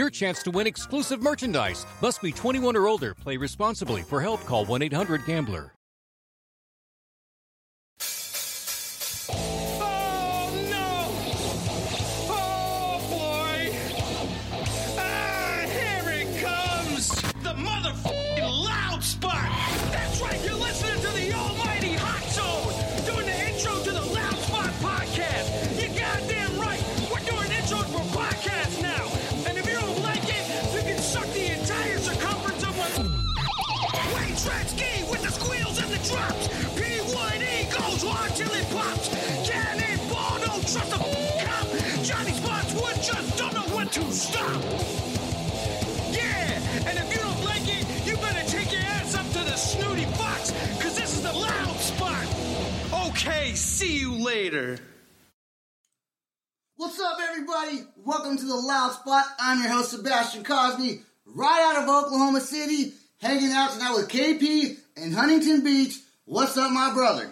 your 0.00 0.10
chance 0.10 0.42
to 0.42 0.50
win 0.50 0.66
exclusive 0.66 1.22
merchandise. 1.22 1.86
Must 2.02 2.20
be 2.22 2.32
21 2.32 2.76
or 2.76 2.88
older. 2.88 3.14
Play 3.14 3.36
responsibly. 3.36 4.02
For 4.02 4.20
help, 4.20 4.44
call 4.46 4.66
1-800-GAMBLER. 4.66 5.74
Oh 5.74 5.79
Tretzky 34.40 35.10
with 35.10 35.20
the 35.22 35.30
squeals 35.30 35.78
and 35.82 35.92
the 35.92 35.98
drops. 36.08 36.48
P1E 36.72 37.76
goes 37.76 38.02
hard 38.02 38.34
till 38.34 38.50
it 38.54 38.64
pops. 38.70 39.10
Cannonball, 39.46 40.38
don't 40.40 40.62
trust 40.64 40.92
a 40.92 41.00
cop. 41.44 41.66
Johnny 42.02 42.32
Spotswood 42.32 42.96
just 43.02 43.36
don't 43.36 43.52
know 43.52 43.76
when 43.76 43.88
to 43.88 44.00
stop. 44.10 44.62
Yeah, 46.10 46.88
and 46.88 46.96
if 46.96 47.12
you 47.12 47.20
don't 47.20 47.44
like 47.44 47.68
it, 47.68 47.84
you 48.06 48.16
better 48.16 48.48
take 48.48 48.72
your 48.72 48.80
ass 48.80 49.14
up 49.14 49.26
to 49.26 49.44
the 49.44 49.56
snooty 49.56 50.06
box, 50.16 50.52
cause 50.80 50.96
this 50.96 51.18
is 51.18 51.22
the 51.22 51.32
loud 51.34 51.76
spot. 51.76 52.24
Okay, 53.08 53.52
see 53.52 53.98
you 53.98 54.24
later. 54.24 54.78
What's 56.76 56.98
up, 56.98 57.18
everybody? 57.28 57.82
Welcome 58.06 58.38
to 58.38 58.46
the 58.46 58.56
Loud 58.56 58.92
Spot. 58.92 59.24
I'm 59.38 59.60
your 59.60 59.70
host, 59.70 59.90
Sebastian 59.90 60.44
Cosby, 60.44 61.02
right 61.26 61.74
out 61.76 61.82
of 61.82 61.90
Oklahoma 61.90 62.40
City, 62.40 62.94
hanging 63.20 63.52
out 63.52 63.72
tonight 63.72 63.94
with 63.94 64.08
KP 64.08 64.78
in 64.96 65.12
Huntington 65.12 65.62
Beach. 65.62 65.98
What's 66.24 66.56
up, 66.56 66.72
my 66.72 66.92
brother? 66.94 67.30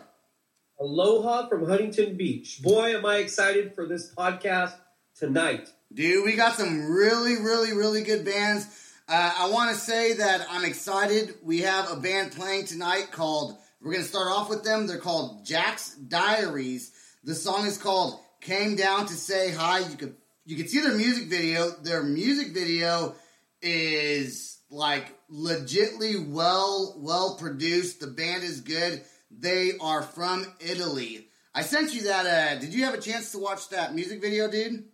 Aloha 0.78 1.48
from 1.48 1.66
Huntington 1.66 2.16
Beach. 2.16 2.60
Boy, 2.62 2.94
am 2.94 3.06
I 3.06 3.16
excited 3.16 3.74
for 3.74 3.86
this 3.86 4.12
podcast 4.14 4.74
tonight. 5.16 5.68
Dude, 5.92 6.26
we 6.26 6.36
got 6.36 6.56
some 6.56 6.92
really, 6.92 7.36
really, 7.36 7.72
really 7.72 8.02
good 8.02 8.24
bands. 8.24 8.66
Uh, 9.08 9.32
I 9.38 9.50
want 9.50 9.74
to 9.74 9.80
say 9.80 10.12
that 10.14 10.46
I'm 10.50 10.66
excited. 10.66 11.34
We 11.42 11.60
have 11.62 11.90
a 11.90 11.96
band 11.96 12.32
playing 12.32 12.66
tonight 12.66 13.08
called, 13.10 13.56
we're 13.80 13.92
going 13.92 14.02
to 14.02 14.08
start 14.08 14.28
off 14.28 14.50
with 14.50 14.64
them. 14.64 14.86
They're 14.86 14.98
called 14.98 15.46
Jax 15.46 15.94
Diaries. 15.94 16.92
The 17.24 17.34
song 17.34 17.66
is 17.66 17.78
called 17.78 18.20
Came 18.42 18.76
Down 18.76 19.06
to 19.06 19.14
Say 19.14 19.52
Hi. 19.52 19.78
You 19.78 19.96
could, 19.96 20.16
you 20.44 20.56
can 20.56 20.68
see 20.68 20.80
their 20.80 20.94
music 20.94 21.28
video. 21.28 21.70
Their 21.70 22.02
music 22.02 22.52
video 22.52 23.14
is 23.62 24.58
like 24.70 25.17
legitly 25.32 26.28
well, 26.28 26.94
well 26.98 27.36
produced. 27.36 28.00
The 28.00 28.06
band 28.06 28.42
is 28.42 28.60
good. 28.60 29.02
They 29.30 29.72
are 29.80 30.02
from 30.02 30.46
Italy. 30.60 31.26
I 31.54 31.62
sent 31.62 31.94
you 31.94 32.02
that. 32.04 32.26
Uh, 32.26 32.60
did 32.60 32.72
you 32.72 32.84
have 32.84 32.94
a 32.94 33.00
chance 33.00 33.32
to 33.32 33.38
watch 33.38 33.68
that 33.70 33.94
music 33.94 34.20
video, 34.20 34.50
dude? 34.50 34.84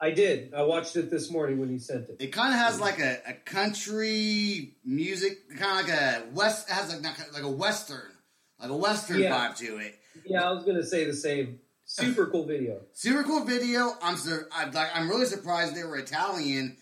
I 0.00 0.12
did. 0.12 0.54
I 0.54 0.62
watched 0.62 0.94
it 0.96 1.10
this 1.10 1.30
morning 1.30 1.58
when 1.58 1.70
you 1.70 1.78
sent 1.80 2.08
it. 2.08 2.16
It 2.20 2.28
kind 2.28 2.52
of 2.52 2.60
has 2.60 2.80
like 2.80 3.00
a, 3.00 3.18
a 3.26 3.32
country 3.32 4.76
music, 4.84 5.56
kind 5.58 5.80
of 5.80 5.88
like 5.88 5.98
a 6.00 6.22
west, 6.32 6.68
it 6.68 6.72
has 6.72 6.94
like 7.02 7.32
like 7.32 7.42
a 7.42 7.50
western, 7.50 8.12
like 8.60 8.70
a 8.70 8.76
western 8.76 9.18
Yeah. 9.20 9.48
vibe 9.48 9.56
to 9.56 9.78
it. 9.78 9.98
Yeah, 10.24 10.48
I 10.48 10.52
was 10.52 10.64
to 10.64 10.84
say 10.84 11.04
the 11.04 11.14
same. 11.14 11.60
Super 11.84 12.26
cool 12.26 12.44
video. 12.46 12.82
Super 12.92 13.24
cool 13.24 13.44
video. 13.44 13.92
I'm 14.02 14.16
sur- 14.18 14.48
I'm 14.52 14.70
like 14.72 14.90
I'm 14.94 15.08
really 15.08 15.26
surprised 15.26 15.74
they 15.74 15.84
were 15.84 15.96
Italian. 15.96 16.76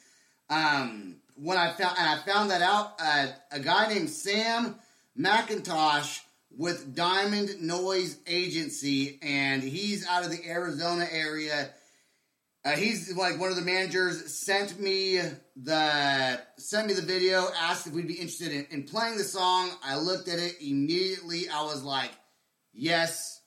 Um, 0.50 1.16
when 1.36 1.58
I 1.58 1.72
found 1.72 1.98
and 1.98 2.08
I 2.08 2.19
found 2.19 2.50
that 2.50 2.62
out, 2.62 2.94
uh, 2.98 3.26
a 3.50 3.60
guy 3.60 3.92
named 3.92 4.10
Sam 4.10 4.74
McIntosh 5.19 6.20
with 6.56 6.94
Diamond 6.94 7.60
Noise 7.60 8.19
Agency, 8.26 9.19
and 9.22 9.62
he's 9.62 10.06
out 10.08 10.25
of 10.25 10.30
the 10.30 10.48
Arizona 10.48 11.06
area. 11.10 11.69
Uh, 12.64 12.72
he's 12.72 13.14
like 13.16 13.38
one 13.38 13.50
of 13.50 13.56
the 13.56 13.62
managers. 13.62 14.34
Sent 14.34 14.80
me 14.80 15.20
the 15.54 16.41
sent 16.56 16.88
me 16.88 16.94
the 16.94 17.02
video. 17.02 17.46
Asked 17.60 17.86
if 17.86 17.92
we'd 17.92 18.08
be 18.08 18.14
interested 18.14 18.52
in, 18.52 18.66
in 18.70 18.82
playing 18.84 19.19
the 19.19 19.25
song. 19.25 19.70
I 19.84 19.98
looked 19.98 20.28
at 20.28 20.38
it 20.38 20.56
immediately. 20.60 21.48
I 21.48 21.62
was 21.62 21.84
like, 21.84 22.10
yes. 22.72 23.41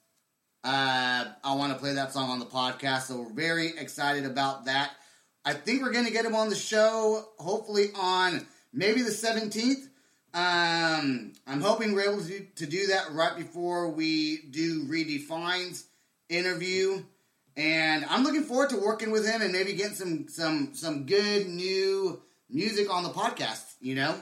Uh, 0.63 1.25
I 1.43 1.55
want 1.55 1.71
to 1.73 1.79
play 1.79 1.93
that 1.93 2.11
song 2.11 2.29
on 2.29 2.39
the 2.39 2.45
podcast, 2.45 3.03
so 3.03 3.21
we're 3.21 3.33
very 3.33 3.69
excited 3.77 4.25
about 4.25 4.65
that. 4.65 4.91
I 5.45 5.53
think 5.53 5.81
we're 5.81 5.91
going 5.91 6.05
to 6.05 6.11
get 6.11 6.25
him 6.25 6.35
on 6.35 6.49
the 6.49 6.55
show, 6.55 7.23
hopefully 7.37 7.87
on 7.95 8.45
maybe 8.73 9.01
the 9.01 9.11
17th. 9.11 9.87
Um, 10.33 11.33
I'm 11.47 11.61
hoping 11.61 11.93
we're 11.93 12.11
able 12.11 12.21
to 12.21 12.27
do, 12.27 12.45
to 12.57 12.65
do 12.67 12.87
that 12.87 13.11
right 13.13 13.35
before 13.35 13.89
we 13.89 14.41
do 14.49 14.85
Redifind's 14.85 15.85
interview. 16.29 17.03
And 17.57 18.05
I'm 18.09 18.23
looking 18.23 18.43
forward 18.43 18.69
to 18.69 18.77
working 18.77 19.11
with 19.11 19.27
him 19.27 19.41
and 19.41 19.51
maybe 19.51 19.73
getting 19.73 19.95
some 19.95 20.27
some 20.29 20.75
some 20.75 21.05
good 21.05 21.47
new 21.47 22.21
music 22.49 22.93
on 22.93 23.03
the 23.03 23.09
podcast, 23.09 23.63
you 23.81 23.95
know? 23.95 24.15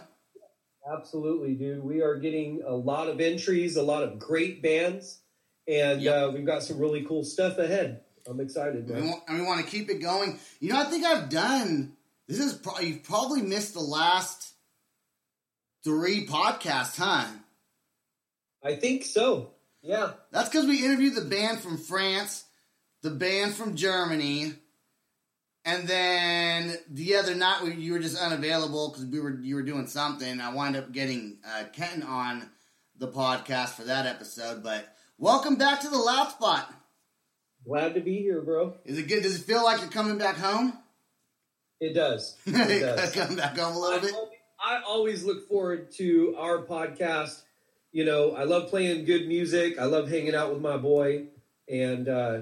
Absolutely, 0.91 1.53
dude. 1.53 1.83
We 1.83 2.01
are 2.01 2.16
getting 2.16 2.63
a 2.66 2.73
lot 2.73 3.09
of 3.09 3.19
entries, 3.19 3.75
a 3.75 3.83
lot 3.83 4.03
of 4.03 4.17
great 4.17 4.63
bands, 4.63 5.19
and 5.67 6.01
Yep. 6.01 6.16
uh, 6.16 6.31
we've 6.31 6.45
got 6.45 6.63
some 6.63 6.79
really 6.79 7.03
cool 7.03 7.23
stuff 7.25 7.57
ahead. 7.57 8.01
I'm 8.29 8.39
excited, 8.39 8.88
We 8.88 8.93
man. 8.95 9.07
want, 9.09 9.23
and 9.27 9.39
we 9.39 9.45
want 9.45 9.63
to 9.63 9.71
keep 9.71 9.89
it 9.89 10.01
going. 10.01 10.39
You 10.59 10.73
know, 10.73 10.79
I 10.79 10.85
think 10.85 11.05
I've 11.05 11.29
done. 11.29 11.93
This 12.27 12.39
is 12.39 12.53
pro- 12.53 12.79
you've 12.79 13.03
probably 13.03 13.41
missed 13.41 13.73
the 13.73 13.79
last 13.79 14.53
three 15.83 16.25
podcasts, 16.27 16.97
huh? 16.97 17.25
I 18.63 18.75
think 18.75 19.05
so. 19.05 19.51
Yeah. 19.81 20.11
That's 20.31 20.49
because 20.49 20.65
we 20.65 20.83
interviewed 20.83 21.15
the 21.15 21.21
band 21.21 21.59
from 21.59 21.77
France, 21.77 22.43
the 23.01 23.11
band 23.11 23.53
from 23.53 23.75
Germany, 23.75 24.53
and 25.63 25.88
then 25.88 26.77
the 26.89 27.15
other 27.15 27.35
night 27.35 27.63
we, 27.63 27.73
you 27.75 27.94
were 27.94 27.99
just 27.99 28.17
unavailable 28.21 28.89
because 28.89 29.05
we 29.05 29.19
were 29.19 29.39
you 29.41 29.55
were 29.55 29.61
doing 29.63 29.88
something. 29.88 30.41
I 30.41 30.53
wound 30.53 30.75
up 30.75 30.91
getting 30.91 31.38
uh, 31.47 31.65
Ken 31.73 32.03
on 32.03 32.49
the 32.97 33.07
podcast 33.07 33.69
for 33.69 33.83
that 33.83 34.05
episode. 34.05 34.63
But 34.63 34.94
welcome 35.18 35.56
back 35.56 35.81
to 35.81 35.89
the 35.89 35.97
Loud 35.97 36.30
Spot. 36.31 36.73
Glad 37.68 37.96
to 37.96 38.00
be 38.00 38.19
here, 38.19 38.42
bro. 38.42 38.75
Is 38.86 38.98
it 38.98 39.10
good? 39.10 39.24
Does 39.24 39.42
it 39.42 39.44
feel 39.44 39.62
like 39.62 39.81
you're 39.81 39.90
coming 39.90 40.18
back 40.18 40.38
home? 40.38 40.72
It 41.81 41.94
does. 41.94 42.38
It 42.46 42.80
does. 42.80 43.14
Come 43.14 43.36
back 43.36 43.58
home 43.58 43.75
a 43.75 43.80
little 43.80 44.00
bit. 44.00 44.14
I 44.58 44.81
always 44.88 45.25
look 45.25 45.50
forward 45.50 45.92
to 45.94 46.36
our 46.40 46.60
podcast. 46.60 47.42
You 47.92 48.06
know, 48.06 48.31
I 48.31 48.44
love 48.46 48.69
playing 48.69 49.04
good 49.04 49.28
music. 49.28 49.78
I 49.78 49.84
love 49.86 50.10
hanging 50.10 50.34
out 50.34 50.54
with 50.54 50.62
my 50.62 50.78
boy, 50.78 51.25
and 51.68 52.08
uh, 52.08 52.40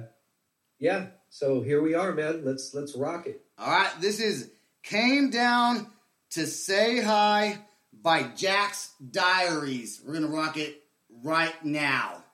yeah. 0.79 1.07
So 1.29 1.61
here 1.61 1.81
we 1.81 1.95
are, 1.95 2.13
man. 2.13 2.45
Let's 2.45 2.73
let's 2.75 2.95
rock 2.95 3.25
it. 3.25 3.41
All 3.57 3.67
right, 3.67 3.91
this 3.99 4.19
is 4.19 4.51
Came 4.83 5.31
Down 5.31 5.87
to 6.31 6.45
Say 6.45 7.01
Hi 7.01 7.57
by 7.93 8.23
Jax 8.35 8.91
Diaries. 9.11 10.01
We're 10.05 10.13
going 10.13 10.25
to 10.25 10.31
rock 10.31 10.57
it 10.57 10.83
right 11.23 11.65
now. 11.65 12.24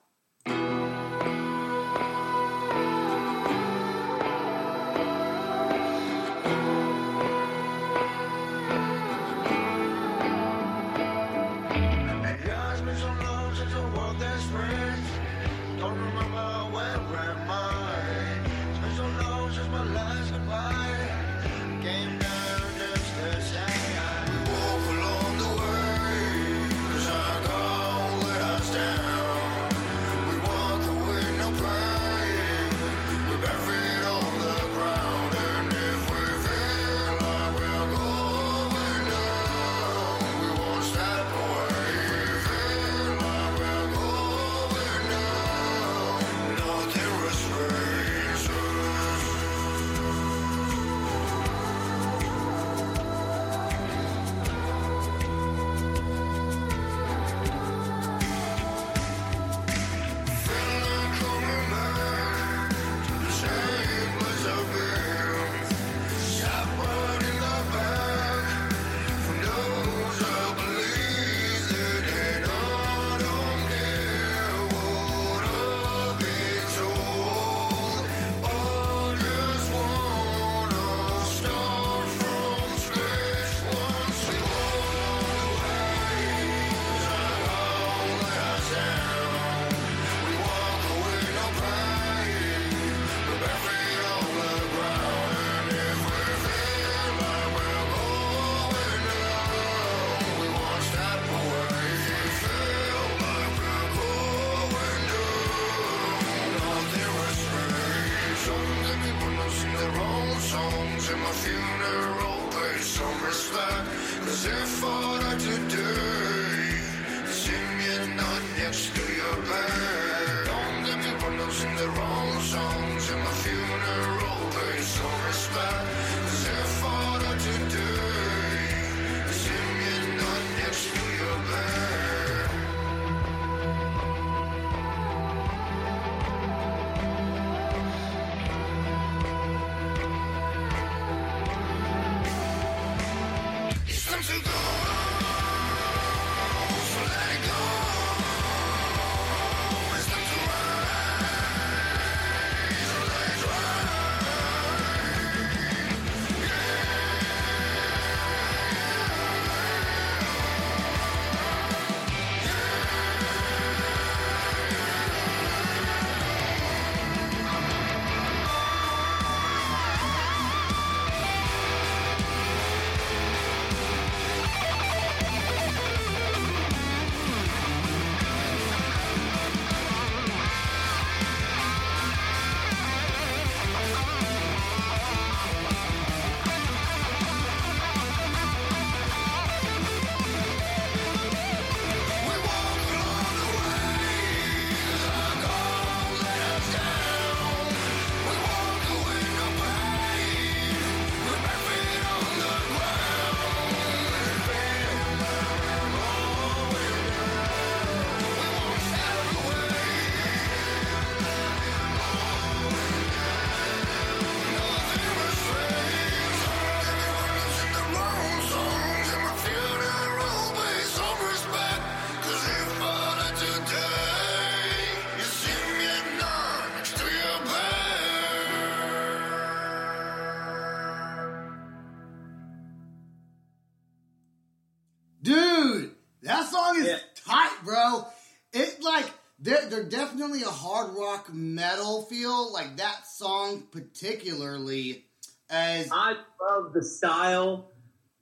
Particularly 244.02 245.04
as 245.48 245.88
I 245.92 246.16
love 246.40 246.72
the 246.72 246.82
style. 246.82 247.68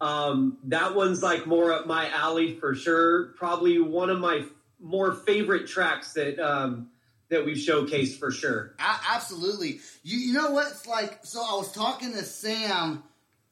Um, 0.01 0.59
that 0.65 0.95
one's 0.95 1.23
like 1.23 1.47
more 1.47 1.73
up 1.73 1.87
my 1.87 2.09
alley 2.11 2.55
for 2.55 2.75
sure. 2.75 3.35
Probably 3.37 3.81
one 3.81 4.11
of 4.11 4.19
my 4.19 4.45
more 4.79 5.13
favorite 5.13 5.67
tracks 5.67 6.15
that 6.15 6.39
um, 6.39 6.89
that 7.29 7.45
we've 7.45 7.57
showcased 7.57 8.19
for 8.19 8.31
sure. 8.31 8.75
A- 8.79 9.15
absolutely. 9.15 9.81
You 10.03 10.19
you 10.19 10.33
know 10.33 10.53
what? 10.53 10.69
It's 10.69 10.87
like 10.87 11.21
so. 11.23 11.41
I 11.41 11.57
was 11.57 11.73
talking 11.73 12.13
to 12.13 12.23
Sam 12.25 13.03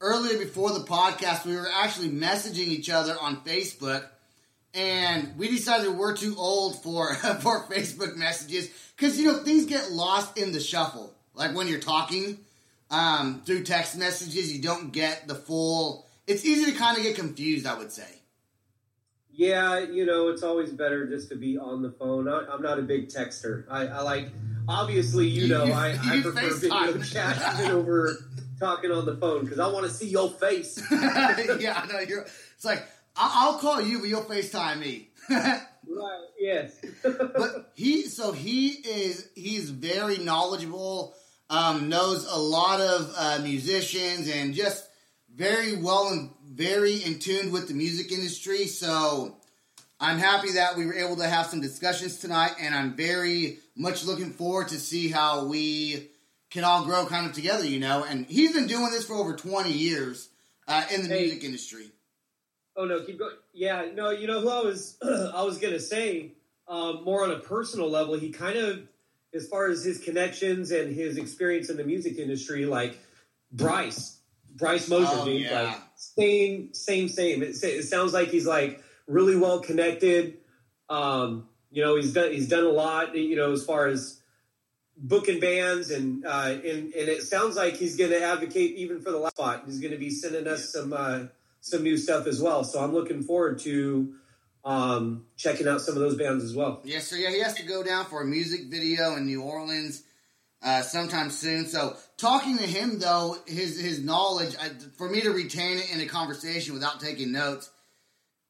earlier 0.00 0.38
before 0.38 0.72
the 0.72 0.84
podcast. 0.84 1.44
We 1.44 1.54
were 1.54 1.68
actually 1.70 2.10
messaging 2.10 2.68
each 2.68 2.88
other 2.88 3.14
on 3.20 3.42
Facebook, 3.42 4.06
and 4.72 5.36
we 5.36 5.48
decided 5.48 5.90
we're 5.90 6.16
too 6.16 6.34
old 6.38 6.82
for 6.82 7.14
for 7.40 7.64
Facebook 7.64 8.16
messages 8.16 8.70
because 8.96 9.20
you 9.20 9.26
know 9.26 9.42
things 9.44 9.66
get 9.66 9.92
lost 9.92 10.38
in 10.38 10.52
the 10.52 10.60
shuffle. 10.60 11.14
Like 11.38 11.54
when 11.54 11.68
you're 11.68 11.80
talking 11.80 12.38
um, 12.90 13.42
through 13.46 13.62
text 13.64 13.96
messages, 13.96 14.52
you 14.52 14.60
don't 14.60 14.92
get 14.92 15.28
the 15.28 15.34
full. 15.34 16.06
It's 16.26 16.44
easy 16.44 16.70
to 16.72 16.76
kind 16.78 16.96
of 16.96 17.02
get 17.02 17.16
confused. 17.16 17.66
I 17.66 17.78
would 17.78 17.92
say. 17.92 18.08
Yeah, 19.32 19.78
you 19.78 20.04
know, 20.04 20.28
it's 20.28 20.42
always 20.42 20.72
better 20.72 21.06
just 21.06 21.28
to 21.28 21.36
be 21.36 21.56
on 21.58 21.80
the 21.80 21.92
phone. 21.92 22.28
I, 22.28 22.44
I'm 22.52 22.60
not 22.60 22.80
a 22.80 22.82
big 22.82 23.08
texter. 23.08 23.64
I, 23.70 23.86
I 23.86 24.00
like, 24.00 24.30
obviously, 24.66 25.28
you, 25.28 25.42
You- 25.42 25.48
know, 25.48 25.64
you- 25.66 25.72
I, 25.72 25.90
I 26.02 26.20
prefer 26.22 26.40
FaceTime. 26.40 26.86
video 26.94 27.02
chat 27.04 27.70
over 27.70 28.16
talking 28.58 28.90
on 28.90 29.06
the 29.06 29.16
phone 29.16 29.44
because 29.44 29.60
I 29.60 29.68
want 29.68 29.86
to 29.86 29.92
see 29.92 30.08
your 30.08 30.28
face. 30.28 30.82
yeah, 30.90 31.80
I 31.80 31.86
know 31.86 32.00
you're. 32.00 32.22
It's 32.56 32.64
like 32.64 32.84
I'll, 33.16 33.52
I'll 33.52 33.58
call 33.60 33.80
you, 33.80 34.00
but 34.00 34.08
you'll 34.08 34.22
Facetime 34.22 34.80
me. 34.80 35.08
right? 35.30 35.60
Yes. 36.40 36.76
but 37.02 37.70
he 37.74 38.02
so 38.08 38.32
he 38.32 38.68
is 38.70 39.28
he's 39.36 39.70
very 39.70 40.18
knowledgeable 40.18 41.14
um, 41.50 41.88
knows 41.88 42.26
a 42.30 42.38
lot 42.38 42.80
of 42.80 43.12
uh, 43.16 43.38
musicians 43.42 44.28
and 44.28 44.54
just 44.54 44.88
very 45.34 45.76
well 45.76 46.08
and 46.08 46.30
very 46.44 46.96
in 46.96 47.18
tune 47.18 47.50
with 47.52 47.68
the 47.68 47.74
music 47.74 48.10
industry 48.12 48.66
so 48.66 49.34
I'm 50.00 50.18
happy 50.18 50.52
that 50.52 50.76
we 50.76 50.86
were 50.86 50.94
able 50.94 51.16
to 51.16 51.26
have 51.28 51.46
some 51.46 51.60
discussions 51.60 52.18
tonight, 52.20 52.52
and 52.60 52.72
I'm 52.72 52.94
very 52.94 53.58
much 53.74 54.04
looking 54.04 54.30
forward 54.30 54.68
to 54.68 54.78
see 54.78 55.08
how 55.08 55.46
we 55.46 56.06
can 56.50 56.62
all 56.62 56.84
grow 56.84 57.04
kind 57.06 57.26
of 57.26 57.32
together, 57.32 57.64
you 57.66 57.80
know. 57.80 58.04
And 58.08 58.24
he's 58.26 58.52
been 58.52 58.68
doing 58.68 58.92
this 58.92 59.04
for 59.04 59.14
over 59.14 59.34
20 59.34 59.72
years 59.72 60.28
uh, 60.68 60.84
in 60.94 61.02
the 61.02 61.08
Hey. 61.08 61.22
music 61.22 61.42
industry. 61.42 61.90
Oh 62.76 62.84
no, 62.84 63.02
keep 63.02 63.18
going. 63.18 63.34
Yeah, 63.52 63.86
no, 63.92 64.10
you 64.10 64.28
know 64.28 64.40
who 64.40 64.48
I 64.48 64.60
was 64.60 64.98
I 65.02 65.42
was 65.42 65.58
gonna 65.58 65.80
say 65.80 66.34
um, 66.68 67.02
more 67.02 67.24
on 67.24 67.32
a 67.32 67.40
personal 67.40 67.90
level. 67.90 68.14
He 68.14 68.30
kind 68.30 68.56
of, 68.56 68.82
as 69.34 69.46
far 69.48 69.68
as 69.68 69.84
his 69.84 69.98
connections 69.98 70.70
and 70.70 70.94
his 70.94 71.18
experience 71.18 71.68
in 71.70 71.76
the 71.76 71.84
music 71.84 72.18
industry, 72.18 72.64
like 72.66 72.98
Bryce, 73.52 74.18
Bryce 74.56 74.88
Mosier, 74.88 75.08
Oh, 75.12 75.24
dude, 75.24 75.42
yeah. 75.42 75.62
like 75.62 75.76
same, 75.96 76.72
same, 76.74 77.08
same. 77.08 77.42
It, 77.42 77.62
it 77.62 77.84
sounds 77.84 78.12
like 78.12 78.28
he's 78.28 78.46
like 78.46 78.82
really 79.06 79.36
well 79.36 79.60
connected. 79.60 80.38
Um, 80.88 81.48
you 81.70 81.84
know, 81.84 81.96
he's 81.96 82.12
done 82.12 82.32
he's 82.32 82.48
done 82.48 82.64
a 82.64 82.70
lot. 82.70 83.14
You 83.16 83.36
know, 83.36 83.52
as 83.52 83.64
far 83.64 83.86
as 83.86 84.20
booking 84.96 85.38
bands 85.38 85.90
and 85.90 86.24
uh, 86.26 86.54
and 86.54 86.92
and 86.92 87.08
it 87.08 87.22
sounds 87.22 87.56
like 87.56 87.74
he's 87.76 87.96
going 87.96 88.10
to 88.10 88.22
advocate 88.22 88.76
even 88.76 89.00
for 89.00 89.10
the 89.10 89.18
last 89.18 89.36
spot. 89.36 89.62
He's 89.66 89.80
going 89.80 89.92
to 89.92 89.98
be 89.98 90.10
sending 90.10 90.46
us 90.48 90.72
some 90.72 90.92
uh, 90.92 91.24
some 91.60 91.82
new 91.82 91.96
stuff 91.96 92.26
as 92.26 92.40
well. 92.40 92.64
So 92.64 92.82
I'm 92.82 92.92
looking 92.92 93.22
forward 93.22 93.58
to 93.60 94.14
um, 94.64 95.26
checking 95.36 95.68
out 95.68 95.80
some 95.80 95.94
of 95.94 96.00
those 96.00 96.16
bands 96.16 96.44
as 96.44 96.54
well. 96.54 96.80
Yes, 96.84 97.08
sir. 97.08 97.16
Yeah, 97.16 97.30
he 97.30 97.40
has 97.40 97.54
to 97.54 97.62
go 97.62 97.82
down 97.82 98.06
for 98.06 98.22
a 98.22 98.26
music 98.26 98.62
video 98.70 99.16
in 99.16 99.26
New 99.26 99.42
Orleans 99.42 100.02
uh, 100.62 100.82
sometime 100.82 101.30
soon. 101.30 101.66
So, 101.66 101.96
talking 102.16 102.58
to 102.58 102.64
him 102.64 102.98
though, 102.98 103.36
his 103.46 103.80
his 103.80 104.02
knowledge 104.02 104.54
I, 104.60 104.70
for 104.96 105.08
me 105.08 105.20
to 105.22 105.30
retain 105.30 105.78
it 105.78 105.92
in 105.92 106.00
a 106.00 106.06
conversation 106.06 106.74
without 106.74 107.00
taking 107.00 107.32
notes, 107.32 107.70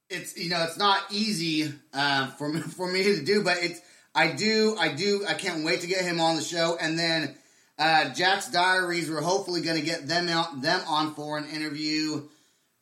it's 0.09 0.37
you 0.37 0.50
know 0.50 0.65
it's 0.65 0.79
not 0.79 1.00
easy 1.11 1.73
uh, 1.93 2.29
for 2.33 2.49
me, 2.49 2.61
for 2.77 2.91
me 2.91 3.03
to 3.03 3.25
do, 3.25 3.43
but 3.43 3.59
it's 3.59 3.81
I 4.15 4.33
do 4.33 4.77
I 4.79 4.95
do 4.95 5.25
I 5.29 5.35
can't 5.35 5.65
wait 5.65 5.83
to 5.83 5.87
get 5.87 6.05
him 6.05 6.21
on 6.21 6.37
the 6.37 6.43
show, 6.43 6.77
and 6.81 6.99
then 6.99 7.37
uh, 7.79 8.12
Jax 8.15 8.50
Diaries. 8.50 9.11
We're 9.11 9.21
hopefully 9.21 9.61
going 9.61 9.79
to 9.79 9.85
get 9.85 10.09
them 10.09 10.29
out 10.29 10.62
them 10.62 10.81
on 10.88 11.15
for 11.15 11.38
an 11.38 11.49
interview. 11.49 12.23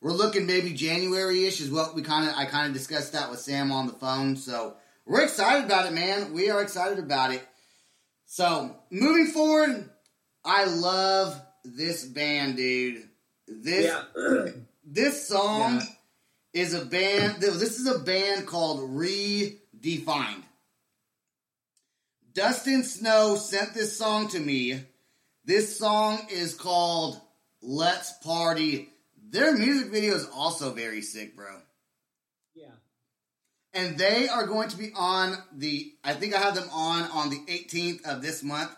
We're 0.01 0.11
looking 0.13 0.45
maybe 0.45 0.73
January 0.73 1.45
ish 1.45 1.59
is 1.59 1.71
what 1.71 1.95
we 1.95 2.01
kind 2.01 2.29
of 2.29 2.35
I 2.35 2.45
kind 2.45 2.67
of 2.67 2.73
discussed 2.73 3.13
that 3.13 3.29
with 3.29 3.39
Sam 3.39 3.71
on 3.71 3.87
the 3.87 3.93
phone. 3.93 4.35
So 4.35 4.75
we're 5.05 5.23
excited 5.23 5.65
about 5.65 5.87
it, 5.87 5.93
man. 5.93 6.33
We 6.33 6.49
are 6.49 6.61
excited 6.61 6.99
about 6.99 7.33
it. 7.33 7.47
So 8.25 8.75
moving 8.91 9.27
forward, 9.27 9.89
I 10.45 10.65
love 10.65 11.41
this 11.63 12.05
band, 12.05 12.57
dude. 12.57 13.07
This 13.47 13.85
Yeah, 13.85 14.03
this 14.85 15.27
song 15.27 15.81
Yeah. 16.53 16.61
is 16.61 16.73
a 16.73 16.85
band. 16.85 17.41
This 17.41 17.79
is 17.79 17.87
a 17.87 17.99
band 17.99 18.45
called 18.45 18.81
Redifind. 18.91 20.43
Dustin 22.33 22.83
Snow 22.83 23.35
sent 23.35 23.73
this 23.73 23.97
song 23.97 24.27
to 24.29 24.39
me. 24.39 24.81
This 25.43 25.79
song 25.79 26.27
is 26.29 26.53
called 26.53 27.19
Let's 27.61 28.11
Party. 28.19 28.89
Their 29.29 29.57
music 29.57 29.91
video 29.91 30.15
is 30.15 30.27
also 30.33 30.71
very 30.73 31.01
sick, 31.01 31.35
bro. 31.35 31.47
yeah. 32.55 32.67
And 33.73 33.97
they 33.97 34.27
are 34.29 34.45
going 34.45 34.69
to 34.69 34.77
be 34.77 34.91
on 34.95 35.37
the, 35.53 35.93
I 36.03 36.13
think 36.13 36.33
I 36.33 36.39
have 36.39 36.55
them 36.55 36.69
on 36.71 37.03
on 37.11 37.29
the 37.29 37.39
18th 37.47 38.05
of 38.05 38.21
this 38.21 38.41
month. 38.43 38.75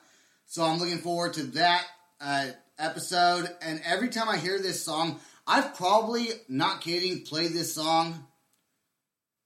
So 0.47 0.63
I'm 0.63 0.79
looking 0.79 0.97
forward 0.97 1.33
to 1.35 1.43
that 1.43 1.85
uh, 2.19 2.47
episode. 2.79 3.49
And 3.61 3.81
every 3.85 4.09
time 4.09 4.27
I 4.27 4.37
hear 4.37 4.59
this 4.59 4.83
song, 4.83 5.19
I've 5.45 5.75
probably, 5.75 6.29
not 6.47 6.81
kidding, 6.81 7.21
played 7.23 7.51
this 7.51 7.73
song 7.73 8.25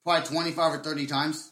probably 0.04 0.28
25 0.28 0.74
or 0.74 0.84
30 0.84 1.06
times. 1.08 1.52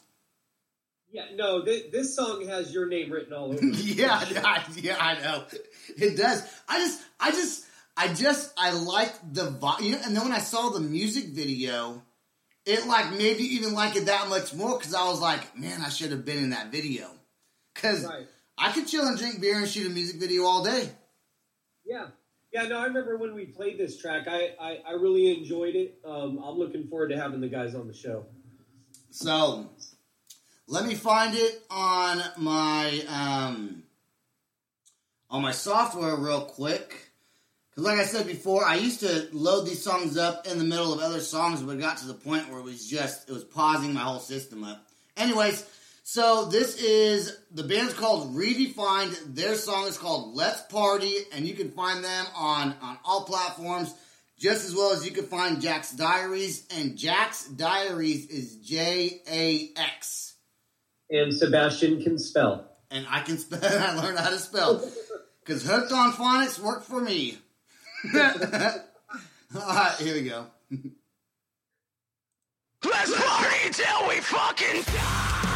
Yeah, 1.12 1.25
no, 1.36 1.63
th- 1.65 1.91
this 1.91 2.15
song 2.15 2.48
has 2.48 2.74
your 2.74 2.88
name 2.88 3.12
written 3.12 3.34
all 3.34 3.51
over 3.51 3.60
it. 3.62 3.63
yeah, 3.75 4.13
I, 4.43 4.63
yeah, 4.77 4.98
I 4.98 5.22
know. 5.22 5.43
It 5.98 6.15
does. 6.17 6.41
I 6.70 6.79
just, 6.79 7.01
I 7.20 7.31
just, 7.31 7.65
I 8.01 8.13
just, 8.13 8.51
I 8.58 8.72
like 8.72 9.13
the 9.31 9.51
vibe. 9.51 9.81
You 9.81 9.91
know, 9.91 10.00
and 10.03 10.15
then 10.15 10.24
when 10.24 10.31
I 10.31 10.39
saw 10.39 10.70
the 10.70 10.79
music 10.79 11.25
video, 11.29 12.01
it 12.65 12.88
like 12.88 13.12
made 13.12 13.38
me 13.38 13.43
even 13.43 13.74
like 13.75 13.96
it 13.96 14.08
that 14.08 14.27
much 14.27 14.55
more 14.55 14.75
because 14.77 14.96
I 14.96 15.05
was 15.05 15.22
like, 15.22 15.55
man, 15.55 15.81
I 15.86 15.89
should 15.89 16.10
have 16.10 16.25
been 16.25 16.39
in 16.39 16.50
that 16.50 16.72
video. 16.72 17.08
Because 17.75 18.03
Right. 18.03 18.25
I 18.58 18.72
could 18.72 18.88
chill 18.88 19.05
and 19.05 19.17
drink 19.20 19.39
beer 19.39 19.58
and 19.60 19.67
shoot 19.67 19.86
a 19.86 19.89
music 19.91 20.20
video 20.20 20.46
all 20.46 20.63
day. 20.63 20.89
Yeah. 21.86 22.08
Yeah, 22.51 22.63
no, 22.67 22.79
I 22.79 22.86
remember 22.86 23.17
when 23.17 23.36
we 23.36 23.46
played 23.46 23.77
this 23.77 23.98
track. 23.98 24.27
I, 24.27 24.55
I, 24.60 24.79
I 24.88 24.91
really 24.93 25.38
enjoyed 25.38 25.75
it. 25.75 26.00
Um, 26.03 26.39
I'm 26.43 26.58
looking 26.58 26.88
forward 26.88 27.10
to 27.10 27.17
having 27.17 27.39
the 27.39 27.50
guys 27.50 27.75
on 27.75 27.88
the 27.88 27.93
show. 27.93 28.25
So 29.12 29.70
let 30.67 30.86
me 30.88 30.96
find 30.96 31.36
it 31.36 31.62
on 31.70 32.24
my 32.38 33.03
um 33.08 33.84
on 35.29 35.41
my 35.43 35.51
software 35.51 36.15
real 36.15 36.41
quick. 36.41 37.11
Cause 37.75 37.86
like 37.86 38.00
I 38.00 38.04
said 38.06 38.28
before, 38.28 38.66
I 38.66 38.75
used 38.75 39.00
to 39.00 39.28
load 39.32 39.66
these 39.66 39.82
songs 39.82 40.18
up 40.18 40.46
in 40.46 40.58
the 40.58 40.66
middle 40.66 40.94
of 40.94 41.00
other 41.00 41.22
songs, 41.22 41.62
but 41.62 41.78
it 41.78 41.80
got 41.80 41.98
to 41.98 42.08
the 42.08 42.13
point 42.13 42.50
where 42.50 42.60
it 42.60 42.63
was 42.66 42.86
just 42.88 43.30
it 43.30 43.34
was 43.34 43.44
pausing 43.46 43.94
my 43.94 44.01
whole 44.01 44.20
system 44.20 44.63
up. 44.66 44.86
Anyways, 45.16 45.66
so 46.04 46.46
this 46.46 46.75
is 46.82 47.38
the 47.51 47.63
band's 47.63 47.94
called 47.94 48.36
Redifind. 48.36 49.36
Their 49.36 49.56
song 49.56 49.88
is 49.88 49.98
called 49.98 50.36
Let's 50.36 50.62
Party, 50.63 51.16
and 51.32 51.48
you 51.48 51.54
can 51.54 51.72
find 51.72 52.04
them 52.04 52.25
on 52.36 52.75
on 52.82 52.98
all 53.06 53.24
platforms, 53.24 53.94
just 54.38 54.66
as 54.68 54.75
well 54.75 54.92
as 54.92 55.06
you 55.06 55.12
can 55.12 55.25
find 55.28 55.62
Jax 55.62 55.94
Diaries. 55.94 56.68
And 56.75 56.98
Jax 56.98 57.48
Diaries 57.48 58.28
is 58.30 58.58
J 58.58 59.22
A 59.30 59.70
X, 59.80 60.34
And 61.10 61.34
Sebastian 61.34 62.04
can 62.04 62.20
spell. 62.20 62.68
and 62.90 63.06
I 63.10 63.22
can 63.22 63.38
spell. 63.38 63.62
I 63.63 63.96
learned 63.96 64.20
how 64.20 64.30
to 64.32 64.40
spell 64.40 64.86
because 65.46 65.66
hooked 65.66 65.94
on 65.94 66.12
phonics 66.12 66.60
worked 66.60 66.88
for 66.88 67.00
me. 67.00 67.38
all 68.13 68.22
right, 69.55 69.96
here 70.00 70.15
we 70.15 70.24
go. 70.24 70.48
Let's 72.84 73.13
party 73.15 73.70
till 73.72 74.10
we 74.10 74.15
fucking 74.22 74.81
die. 74.84 75.50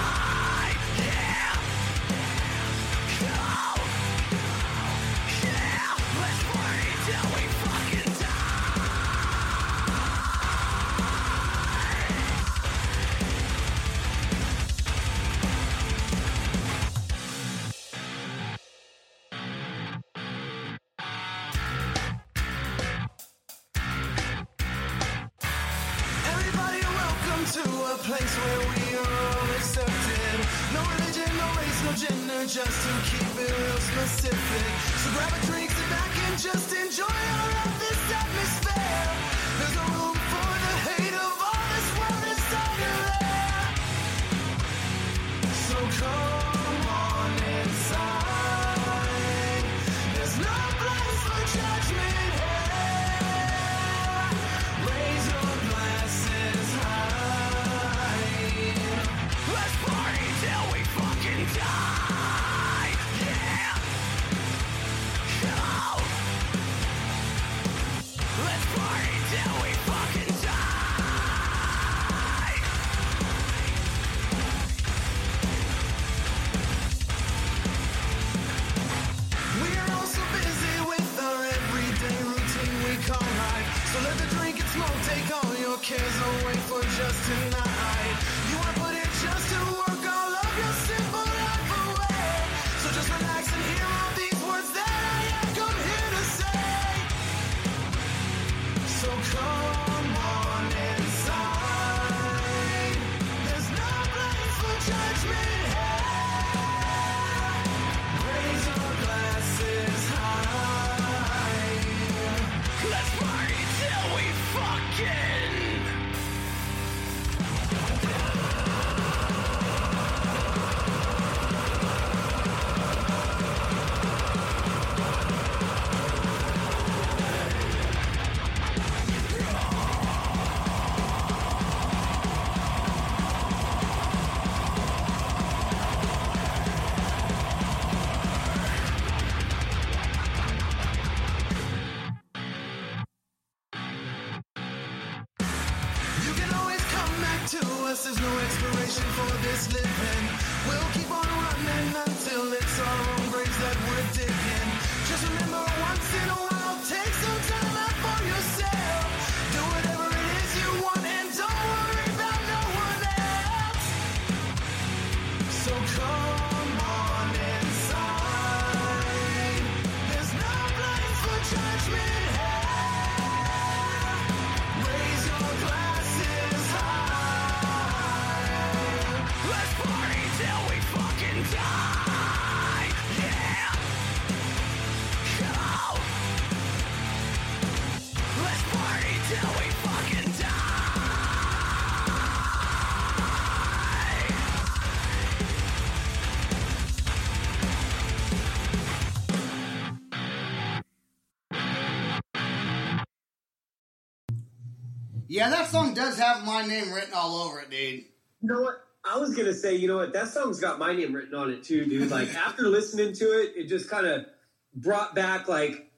Yeah, 205.36 205.50
that 205.50 205.68
song 205.68 205.94
does 205.94 206.18
have 206.18 206.46
my 206.46 206.66
name 206.66 206.94
written 206.94 207.14
all 207.14 207.42
over 207.42 207.60
it, 207.60 207.70
dude. 207.70 208.06
You 208.42 208.54
know 208.54 208.62
what? 208.62 208.85
I 209.08 209.18
was 209.18 209.36
gonna 209.36 209.54
say, 209.54 209.76
you 209.76 209.88
know 209.88 209.98
what? 209.98 210.14
That 210.14 210.30
song's 210.30 210.60
got 210.60 210.80
my 210.80 210.94
name 210.94 211.14
written 211.14 211.36
on 211.36 211.52
it 211.52 211.64
too, 211.64 211.86
dude. 211.86 212.10
Like 212.10 212.34
after 212.48 212.68
listening 212.68 213.14
to 213.14 213.26
it, 213.26 213.54
it 213.56 213.68
just 213.68 213.90
kind 213.90 214.06
of 214.08 214.26
brought 214.74 215.16
back 215.16 215.48
like 215.48 215.92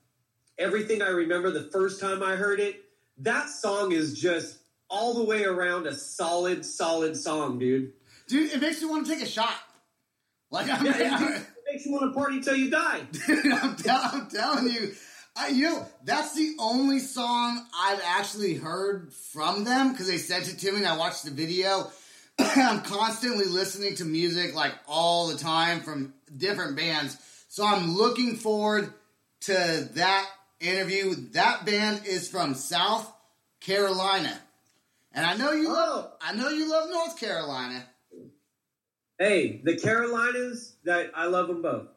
everything 0.57 1.01
I 1.01 1.09
remember 1.09 1.51
the 1.51 1.63
first 1.63 1.99
time 1.99 2.21
I 2.21 2.35
heard 2.35 2.59
it. 2.59 2.83
That 3.19 3.49
song 3.49 3.91
is 3.91 4.19
just 4.19 4.59
all 4.89 5.13
the 5.13 5.23
way 5.23 5.43
around 5.43 5.87
a 5.87 5.93
solid, 5.93 6.65
solid 6.65 7.17
song, 7.17 7.59
dude. 7.59 7.93
Dude, 8.27 8.51
it 8.51 8.61
makes 8.61 8.81
you 8.81 8.89
want 8.89 9.05
to 9.07 9.13
take 9.13 9.23
a 9.23 9.29
shot. 9.29 9.55
Like 10.51 10.69
I'm, 10.69 10.85
Yeah, 10.85 11.37
it 11.37 11.45
makes 11.71 11.85
you 11.85 11.93
want 11.93 12.13
to 12.13 12.17
party 12.17 12.41
till 12.41 12.55
you 12.55 12.69
die. 12.69 13.01
Dude, 13.11 13.51
I'm, 13.51 13.75
tell, 13.75 14.01
I'm 14.13 14.29
telling 14.29 14.69
you, 14.69 14.93
I, 15.35 15.49
you 15.49 15.69
know, 15.69 15.87
that's 16.03 16.35
the 16.35 16.55
only 16.59 16.99
song 16.99 17.65
I've 17.77 18.01
actually 18.03 18.55
heard 18.55 19.13
from 19.13 19.63
them 19.63 19.91
because 19.91 20.07
they 20.07 20.17
sent 20.17 20.51
it 20.51 20.59
to 20.59 20.71
me 20.71 20.79
and 20.79 20.87
I 20.87 20.97
watched 20.97 21.25
the 21.25 21.31
video. 21.31 21.91
I'm 22.39 22.81
constantly 22.81 23.45
listening 23.45 23.95
to 23.95 24.05
music 24.05 24.53
like 24.55 24.73
all 24.87 25.27
the 25.27 25.37
time 25.37 25.81
from 25.81 26.13
different 26.35 26.77
bands. 26.77 27.17
So 27.47 27.65
I'm 27.65 27.95
looking 27.95 28.35
forward 28.35 28.93
to 29.41 29.89
that 29.93 30.29
interview. 30.59 31.15
That 31.31 31.65
band 31.65 32.01
is 32.05 32.29
from 32.29 32.53
South 32.53 33.11
Carolina. 33.59 34.37
And 35.13 35.25
I 35.25 35.35
know 35.35 35.51
you 35.51 35.69
love 35.73 36.05
Oh. 36.09 36.13
I 36.21 36.33
know 36.35 36.49
you 36.49 36.69
love 36.69 36.89
North 36.89 37.19
Carolina. 37.19 37.83
Hey, 39.17 39.61
the 39.63 39.75
Carolinas, 39.77 40.75
that 40.83 41.11
I 41.15 41.25
love 41.25 41.47
them 41.47 41.63
both, 41.63 41.87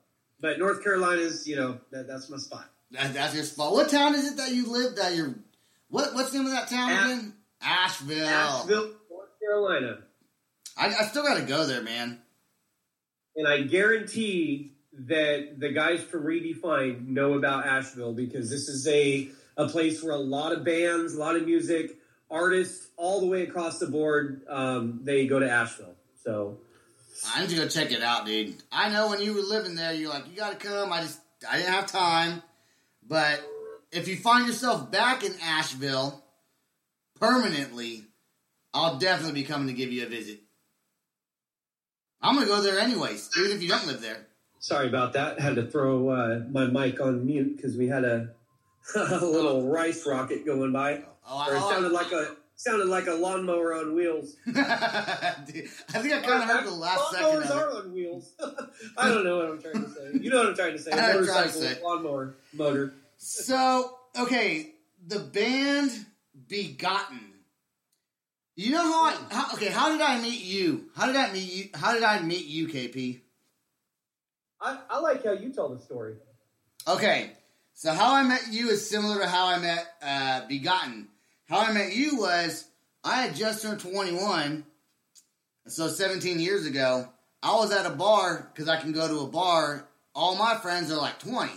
but 0.41 0.59
North 0.59 0.83
Carolina's, 0.83 1.47
you 1.47 1.55
know, 1.57 1.79
that, 1.91 2.07
that's 2.09 2.31
my 2.31 2.39
spot. 2.39 2.65
That, 2.93 3.13
that's 3.13 3.35
your 3.35 3.45
spot. 3.45 3.73
What 3.73 3.91
town 3.91 4.15
is 4.15 4.27
it 4.27 4.37
that 4.39 4.53
you 4.53 4.73
live? 4.73 4.97
That 4.97 5.15
you're 5.15 5.35
what? 5.89 6.15
What's 6.15 6.31
the 6.31 6.39
name 6.39 6.47
of 6.47 6.53
that 6.53 6.69
town 6.69 6.91
Ash- 6.91 7.05
again? 7.05 7.33
Asheville. 7.61 8.27
Asheville, 8.27 8.91
North 9.11 9.29
Carolina. 9.39 9.99
I, 10.77 10.89
I 10.89 11.05
still 11.05 11.23
got 11.23 11.39
to 11.39 11.45
go 11.45 11.67
there, 11.67 11.83
man. 11.83 12.19
And 13.37 13.47
I 13.47 13.63
guarantee 13.63 14.73
that 14.93 15.59
the 15.59 15.71
guys 15.71 16.03
from 16.03 16.25
Redifind 16.25 17.07
know 17.07 17.35
about 17.35 17.67
Asheville 17.67 18.13
because 18.13 18.51
this 18.51 18.69
is 18.69 18.87
a, 18.89 19.29
a 19.57 19.69
place 19.69 20.03
where 20.03 20.15
a 20.15 20.19
lot 20.19 20.53
of 20.53 20.65
bands, 20.65 21.15
a 21.15 21.19
lot 21.19 21.37
of 21.37 21.47
music, 21.47 21.97
artists, 22.31 22.89
all 22.97 23.21
the 23.21 23.27
way 23.27 23.43
across 23.43 23.79
the 23.79 23.87
board, 23.87 24.43
um, 24.49 25.01
they 25.05 25.27
go 25.27 25.39
to 25.39 25.51
Asheville. 25.51 25.95
So, 26.23 26.59
I 27.35 27.41
need 27.41 27.51
to 27.51 27.57
go 27.57 27.69
check 27.69 27.93
it 27.93 28.03
out, 28.03 28.27
dude. 28.27 28.57
I 28.71 28.91
know 28.91 29.09
when 29.09 29.21
you 29.21 29.35
were 29.35 29.43
living 29.43 29.75
there, 29.75 29.93
you're 29.93 30.11
like, 30.11 30.29
you 30.29 30.37
got 30.37 30.59
to 30.59 30.67
come. 30.67 30.93
I 30.93 31.01
just 31.01 31.21
I 31.49 31.57
didn't 31.57 31.73
have 31.73 31.87
time, 31.87 32.43
but 33.07 33.43
if 33.93 34.09
you 34.09 34.17
find 34.17 34.47
yourself 34.47 34.91
back 34.91 35.25
in 35.25 35.33
Asheville 35.43 36.23
permanently, 37.19 38.05
I'll 38.73 38.99
definitely 38.99 39.41
be 39.41 39.47
coming 39.47 39.69
to 39.69 39.73
give 39.73 39.93
you 39.93 40.05
a 40.05 40.09
visit. 40.09 40.41
I'm 42.23 42.35
gonna 42.35 42.47
go 42.47 42.61
there 42.63 42.79
anyways, 42.79 43.31
even 43.39 43.51
if 43.53 43.63
you 43.63 43.69
don't 43.69 43.87
live 43.87 44.01
there. 44.01 44.27
sorry 44.59 44.89
about 44.89 45.15
that. 45.15 45.41
Had 45.41 45.55
to 45.57 45.67
throw 45.67 46.09
uh, 46.11 46.41
my 46.51 46.67
mic 46.67 47.01
on 47.01 47.25
mute 47.27 47.57
because 47.57 47.77
we 47.77 47.89
had 47.89 48.05
a, 48.05 48.29
a 48.95 49.25
little 49.25 49.67
rice 49.69 50.07
rocket 50.07 50.45
going 50.45 50.73
by. 50.73 51.03
Oh, 51.29 51.47
Or 51.49 51.55
it 51.55 51.59
I- 51.63 51.71
sounded 51.73 51.93
like 51.93 52.13
a 52.13 52.37
sounded 52.57 52.89
like 52.89 53.07
a 53.07 53.15
lawnmower 53.15 53.75
on 53.75 53.95
wheels. 53.95 54.35
Dude, 54.45 54.57
I 54.57 54.61
think 55.47 56.13
I 56.13 56.21
kind 56.21 56.43
of 56.43 56.49
heard 56.49 56.67
the 56.67 56.71
last 56.73 57.11
second 57.13 57.27
Lawnmowers 57.43 57.51
are 57.57 57.77
on 57.79 57.93
wheels. 57.95 58.33
I 58.99 59.09
don't 59.09 59.25
know 59.25 59.39
what 59.39 59.47
I'm 59.47 59.63
trying 59.63 59.83
to 59.85 59.91
say. 59.91 60.11
You 60.21 60.29
know 60.31 60.39
what 60.39 60.49
I'm 60.49 60.55
trying 60.57 60.73
to 60.73 60.79
say. 60.79 60.93
I 60.93 60.97
know 60.97 61.03
what 61.03 61.13
to 61.13 61.33
Motorcycle, 61.33 61.61
say. 61.63 61.79
lawnmower, 61.83 62.35
motor. 62.53 62.93
So, 63.17 63.97
okay, 64.19 64.75
the 65.07 65.21
band 65.21 65.91
Begotten. 66.49 67.30
You 68.61 68.73
know 68.73 68.83
how 68.85 69.05
I 69.07 69.17
how, 69.31 69.55
okay? 69.55 69.71
How 69.71 69.91
did 69.91 70.03
I 70.03 70.21
meet 70.21 70.45
you? 70.45 70.91
How 70.95 71.07
did 71.07 71.17
I 71.17 71.33
meet 71.33 71.51
you? 71.51 71.69
How 71.73 71.95
did 71.95 72.03
I 72.03 72.21
meet 72.21 72.45
you, 72.45 72.69
KP? 72.69 73.21
I, 74.61 74.79
I 74.91 74.99
like 74.99 75.25
how 75.25 75.33
you 75.33 75.51
tell 75.51 75.71
the 75.71 75.81
story. 75.81 76.17
Okay, 76.87 77.31
so 77.73 77.95
how 77.95 78.15
I 78.15 78.23
met 78.23 78.49
you 78.51 78.69
is 78.69 78.87
similar 78.87 79.19
to 79.21 79.27
how 79.27 79.47
I 79.47 79.59
met 79.61 79.87
uh, 80.03 80.47
Begotten. 80.47 81.09
How 81.49 81.61
I 81.61 81.73
met 81.73 81.97
you 81.97 82.19
was 82.19 82.69
I 83.03 83.23
had 83.23 83.35
just 83.35 83.63
turned 83.63 83.81
21, 83.81 84.67
so 85.67 85.89
17 85.89 86.39
years 86.39 86.67
ago. 86.67 87.09
I 87.43 87.55
was 87.55 87.73
at 87.73 87.87
a 87.87 87.97
bar 87.97 88.51
because 88.53 88.69
I 88.69 88.79
can 88.79 88.93
go 88.93 89.09
to 89.09 89.21
a 89.21 89.27
bar. 89.27 89.89
All 90.15 90.37
my 90.37 90.57
friends 90.57 90.93
are 90.93 90.99
like 90.99 91.19
20. 91.21 91.51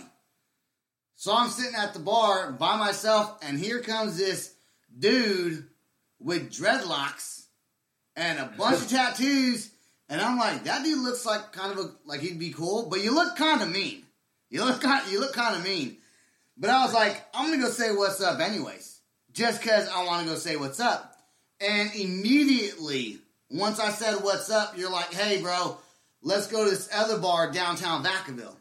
So 1.16 1.36
I'm 1.36 1.50
sitting 1.50 1.76
at 1.76 1.92
the 1.92 2.00
bar 2.00 2.52
by 2.52 2.78
myself, 2.78 3.40
and 3.42 3.58
here 3.58 3.80
comes 3.80 4.16
this 4.16 4.54
dude 4.98 5.66
with 6.24 6.50
dreadlocks 6.50 7.44
and 8.16 8.38
a 8.38 8.50
bunch 8.56 8.80
of 8.80 8.88
tattoos. 8.90 9.70
And 10.08 10.20
I'm 10.20 10.38
like, 10.38 10.64
that 10.64 10.82
dude 10.82 10.98
looks 10.98 11.24
like 11.24 11.52
kind 11.52 11.72
of 11.72 11.78
a, 11.78 11.90
like 12.04 12.20
he'd 12.20 12.38
be 12.38 12.50
cool, 12.50 12.88
but 12.90 13.02
you 13.02 13.14
look 13.14 13.36
kind 13.36 13.62
of 13.62 13.70
mean. 13.70 14.02
You 14.50 14.64
look 14.64 14.80
kind, 14.80 15.10
you 15.10 15.20
look 15.20 15.34
kind 15.34 15.56
of 15.56 15.62
mean. 15.62 15.98
But 16.56 16.70
I 16.70 16.84
was 16.84 16.94
like, 16.94 17.24
I'm 17.34 17.50
gonna 17.50 17.62
go 17.62 17.70
say 17.70 17.94
what's 17.94 18.20
up 18.20 18.40
anyways, 18.40 19.00
just 19.32 19.62
cause 19.62 19.88
I 19.88 20.04
want 20.04 20.24
to 20.26 20.32
go 20.32 20.38
say 20.38 20.56
what's 20.56 20.80
up. 20.80 21.12
And 21.60 21.94
immediately, 21.94 23.18
once 23.50 23.78
I 23.78 23.90
said 23.90 24.16
what's 24.16 24.50
up, 24.50 24.76
you're 24.76 24.90
like, 24.90 25.12
hey, 25.14 25.40
bro, 25.40 25.76
let's 26.22 26.46
go 26.48 26.64
to 26.64 26.70
this 26.70 26.88
other 26.92 27.18
bar 27.18 27.52
downtown 27.52 28.04
Vacaville. 28.04 28.56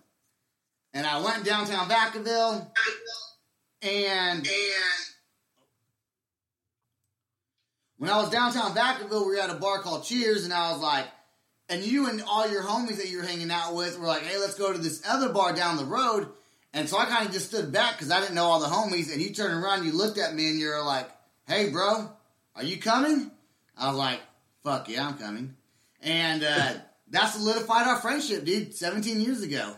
And 0.93 1.07
I 1.07 1.21
went 1.21 1.43
downtown 1.43 1.89
Vacaville, 1.89 2.67
and 3.81 4.47
when 8.03 8.11
I 8.11 8.17
was 8.17 8.29
downtown 8.31 8.75
Vacaville, 8.75 9.25
we 9.25 9.37
were 9.37 9.39
at 9.39 9.49
a 9.49 9.53
bar 9.53 9.79
called 9.79 10.03
Cheers, 10.03 10.43
and 10.43 10.51
I 10.53 10.73
was 10.73 10.81
like, 10.81 11.05
and 11.69 11.81
you 11.81 12.09
and 12.09 12.21
all 12.27 12.51
your 12.51 12.61
homies 12.61 12.97
that 12.97 13.09
you 13.09 13.19
were 13.19 13.23
hanging 13.23 13.49
out 13.49 13.75
with 13.75 13.97
were 13.97 14.05
like, 14.05 14.23
hey, 14.23 14.37
let's 14.37 14.55
go 14.55 14.73
to 14.73 14.77
this 14.77 15.01
other 15.07 15.29
bar 15.29 15.53
down 15.53 15.77
the 15.77 15.85
road. 15.85 16.27
And 16.73 16.89
so 16.89 16.97
I 16.97 17.05
kind 17.05 17.25
of 17.25 17.31
just 17.31 17.47
stood 17.47 17.71
back 17.71 17.93
because 17.93 18.11
I 18.11 18.19
didn't 18.19 18.35
know 18.35 18.43
all 18.43 18.59
the 18.59 18.65
homies. 18.65 19.09
And 19.09 19.21
you 19.21 19.29
turned 19.29 19.53
around, 19.53 19.85
you 19.85 19.93
looked 19.93 20.17
at 20.17 20.35
me, 20.35 20.49
and 20.49 20.59
you're 20.59 20.83
like, 20.83 21.09
hey, 21.47 21.69
bro, 21.69 22.09
are 22.57 22.63
you 22.63 22.77
coming? 22.77 23.31
I 23.77 23.87
was 23.87 23.97
like, 23.97 24.19
fuck 24.65 24.89
yeah, 24.89 25.07
I'm 25.07 25.17
coming. 25.17 25.55
And 26.01 26.43
uh, 26.43 26.73
that 27.11 27.27
solidified 27.27 27.87
our 27.87 28.01
friendship, 28.01 28.43
dude. 28.43 28.75
17 28.75 29.21
years 29.21 29.43
ago. 29.43 29.75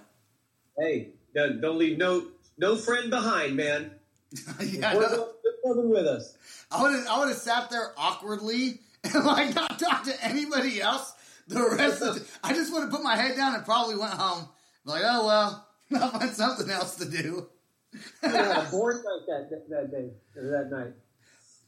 Hey, 0.80 1.10
don't 1.36 1.78
leave 1.78 2.00
no 2.00 2.26
no 2.58 2.76
friend 2.76 3.12
behind, 3.12 3.56
man. 3.56 3.92
yeah, 4.60 4.94
no. 4.94 5.35
Coming 5.66 5.90
with 5.90 6.06
us. 6.06 6.38
I 6.72 6.82
would 6.82 6.94
have 6.94 7.08
I 7.08 7.20
would 7.20 7.30
have 7.30 7.38
sat 7.38 7.70
there 7.70 7.94
awkwardly 7.98 8.80
and 9.04 9.26
like 9.26 9.56
not 9.56 9.80
talked 9.80 10.06
to 10.06 10.24
anybody 10.24 10.82
else 10.82 11.14
the 11.48 11.76
rest 11.78 12.02
of 12.02 12.16
the, 12.16 12.26
I 12.44 12.54
just 12.54 12.74
would 12.74 12.82
have 12.82 12.92
put 12.92 13.04
my 13.04 13.16
head 13.16 13.36
down 13.36 13.56
and 13.56 13.64
probably 13.64 13.96
went 13.96 14.14
home. 14.14 14.48
Like, 14.84 15.04
oh 15.06 15.26
well, 15.26 15.68
I'll 16.02 16.10
find 16.10 16.32
something 16.32 16.70
else 16.70 16.96
to 16.98 17.06
do. 17.06 17.48
A 18.24 18.68
board 18.72 18.98
night 18.98 19.50
that 19.50 19.70
that 19.70 19.92
day 19.92 20.10
or 20.36 20.50
that 20.50 20.72
night. 20.72 20.94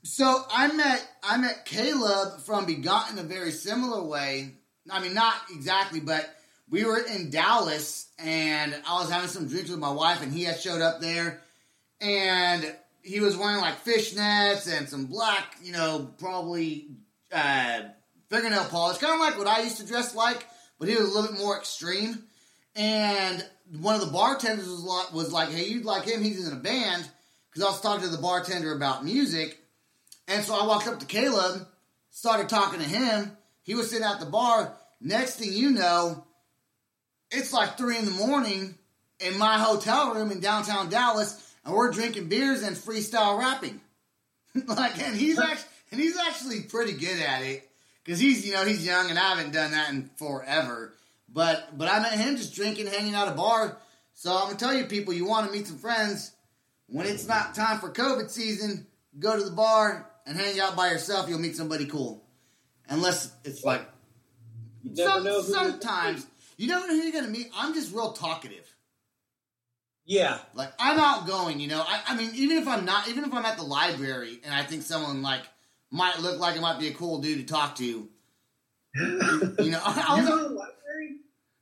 So 0.03 0.43
I 0.51 0.71
met 0.71 1.07
I 1.23 1.37
met 1.37 1.65
Caleb 1.65 2.41
from 2.41 2.65
Begotten 2.65 3.19
a 3.19 3.23
very 3.23 3.51
similar 3.51 4.03
way. 4.03 4.53
I 4.89 5.01
mean, 5.01 5.13
not 5.13 5.35
exactly, 5.51 5.99
but 5.99 6.33
we 6.69 6.85
were 6.85 6.99
in 6.99 7.29
Dallas 7.29 8.07
and 8.17 8.75
I 8.87 8.99
was 8.99 9.11
having 9.11 9.29
some 9.29 9.47
drinks 9.47 9.69
with 9.69 9.79
my 9.79 9.91
wife, 9.91 10.21
and 10.21 10.31
he 10.31 10.43
had 10.43 10.59
showed 10.59 10.81
up 10.81 11.01
there, 11.01 11.41
and 12.01 12.73
he 13.07 13.21
was 13.21 13.37
wearing 13.37 13.61
like 13.61 13.85
fishnets 13.85 14.71
and 14.71 14.89
some 14.89 15.05
black, 15.05 15.55
you 15.63 15.71
know, 15.71 16.09
probably 16.19 16.87
uh, 17.31 17.81
fingernail 18.29 18.65
polish, 18.65 18.97
kind 18.97 19.13
of 19.13 19.19
like 19.19 19.37
what 19.37 19.47
I 19.47 19.61
used 19.61 19.77
to 19.77 19.87
dress 19.87 20.13
like, 20.13 20.45
but 20.77 20.89
he 20.89 20.95
was 20.95 21.09
a 21.09 21.13
little 21.13 21.31
bit 21.31 21.39
more 21.39 21.57
extreme. 21.57 22.23
And 22.75 23.43
one 23.79 23.95
of 23.95 24.01
the 24.01 24.11
bartenders 24.11 24.67
was 24.67 24.83
like, 24.83 25.13
was 25.13 25.31
like 25.31 25.49
"Hey, 25.49 25.65
you'd 25.65 25.85
like 25.85 26.03
him? 26.03 26.21
He's 26.21 26.45
in 26.45 26.53
a 26.53 26.59
band." 26.59 27.09
Because 27.49 27.63
I 27.63 27.71
was 27.71 27.81
talking 27.81 28.03
to 28.03 28.15
the 28.15 28.21
bartender 28.21 28.73
about 28.73 29.03
music, 29.05 29.57
and 30.27 30.43
so 30.43 30.53
I 30.53 30.67
walked 30.67 30.87
up 30.87 30.99
to 30.99 31.05
Caleb, 31.05 31.65
started 32.11 32.49
talking 32.49 32.79
to 32.79 32.85
him. 32.85 33.35
He 33.63 33.73
was 33.73 33.89
sitting 33.89 34.05
at 34.05 34.19
the 34.19 34.25
bar. 34.27 34.73
Next 35.01 35.37
thing 35.37 35.53
you 35.53 35.71
know, 35.71 36.23
it's 37.31 37.53
like 37.53 37.77
three 37.77 37.97
in 37.97 38.05
the 38.05 38.11
morning 38.11 38.75
in 39.19 39.37
my 39.39 39.57
hotel 39.57 40.13
room 40.13 40.31
in 40.31 40.39
downtown 40.39 40.89
Dallas, 40.89 41.46
and 41.67 41.75
we're 41.75 41.91
drinking 41.91 42.29
beers 42.29 42.63
and 42.63 42.77
freestyle 42.77 43.37
rapping. 43.37 43.81
like, 44.67 44.99
and 45.03 45.15
he's 45.15 45.37
actually 45.37 45.67
and 45.91 45.99
he's 46.01 46.17
actually 46.17 46.61
pretty 46.61 46.93
good 46.93 47.19
at 47.19 47.43
it 47.43 47.69
because 48.03 48.19
he's 48.19 48.47
you 48.47 48.53
know 48.53 48.63
he's 48.65 48.85
young 48.85 49.09
and 49.09 49.19
I 49.19 49.35
haven't 49.35 49.51
done 49.51 49.71
that 49.71 49.89
in 49.91 50.09
forever. 50.15 50.93
But 51.31 51.77
but 51.77 51.89
I 51.89 51.99
met 51.99 52.13
him 52.13 52.37
just 52.37 52.55
drinking, 52.55 52.87
hanging 52.87 53.13
out 53.13 53.27
at 53.27 53.33
a 53.33 53.37
bar. 53.37 53.77
So 54.13 54.33
I'm 54.33 54.45
gonna 54.45 54.55
tell 54.55 54.73
you, 54.73 54.85
people, 54.85 55.13
you 55.13 55.25
want 55.25 55.45
to 55.45 55.51
meet 55.51 55.67
some 55.67 55.77
friends 55.77 56.31
when 56.87 57.05
it's 57.05 57.27
not 57.27 57.53
time 57.53 57.79
for 57.79 57.91
COVID 57.91 58.29
season. 58.31 58.87
Go 59.19 59.37
to 59.37 59.43
the 59.43 59.51
bar 59.51 60.09
and 60.25 60.37
hang 60.37 60.59
out 60.61 60.75
by 60.77 60.89
yourself. 60.89 61.27
You'll 61.29 61.39
meet 61.39 61.57
somebody 61.57 61.85
cool, 61.85 62.23
unless 62.87 63.31
it's 63.43 63.63
like 63.65 63.85
You 64.83 64.91
never 64.95 65.09
some- 65.09 65.23
know 65.25 65.41
who 65.41 65.47
you're 65.47 65.55
gonna 65.55 65.71
sometimes 65.71 66.27
you 66.55 66.67
never 66.67 66.87
know 66.87 66.95
who 66.95 67.03
you're 67.03 67.11
gonna 67.11 67.27
meet. 67.27 67.51
I'm 67.53 67.73
just 67.73 67.93
real 67.93 68.13
talkative. 68.13 68.73
Yeah, 70.09 70.39
Like 70.53 70.71
I'm 70.79 70.97
outgoing, 70.97 71.59
you 71.59 71.67
know. 71.67 71.83
I, 71.85 72.01
I 72.07 72.15
mean, 72.15 72.31
even 72.33 72.57
if 72.57 72.67
I'm 72.67 72.85
not, 72.85 73.09
even 73.09 73.25
if 73.25 73.33
I'm 73.33 73.43
at 73.45 73.57
the 73.57 73.63
library 73.63 74.39
and 74.45 74.53
I 74.53 74.63
think 74.63 74.83
someone 74.83 75.21
like 75.21 75.41
might 75.91 76.19
look 76.21 76.39
like 76.39 76.55
it 76.55 76.61
might 76.61 76.79
be 76.79 76.87
a 76.87 76.93
cool 76.93 77.19
dude 77.19 77.39
to 77.45 77.53
talk 77.53 77.75
to, 77.75 77.83
you 78.95 79.69
know, 79.71 79.81
I, 79.83 80.05
I 80.07 80.15
you 80.15 80.21
was, 80.21 80.29
go 80.29 80.37
to 80.43 80.49
the 80.49 80.55
library. 80.55 81.15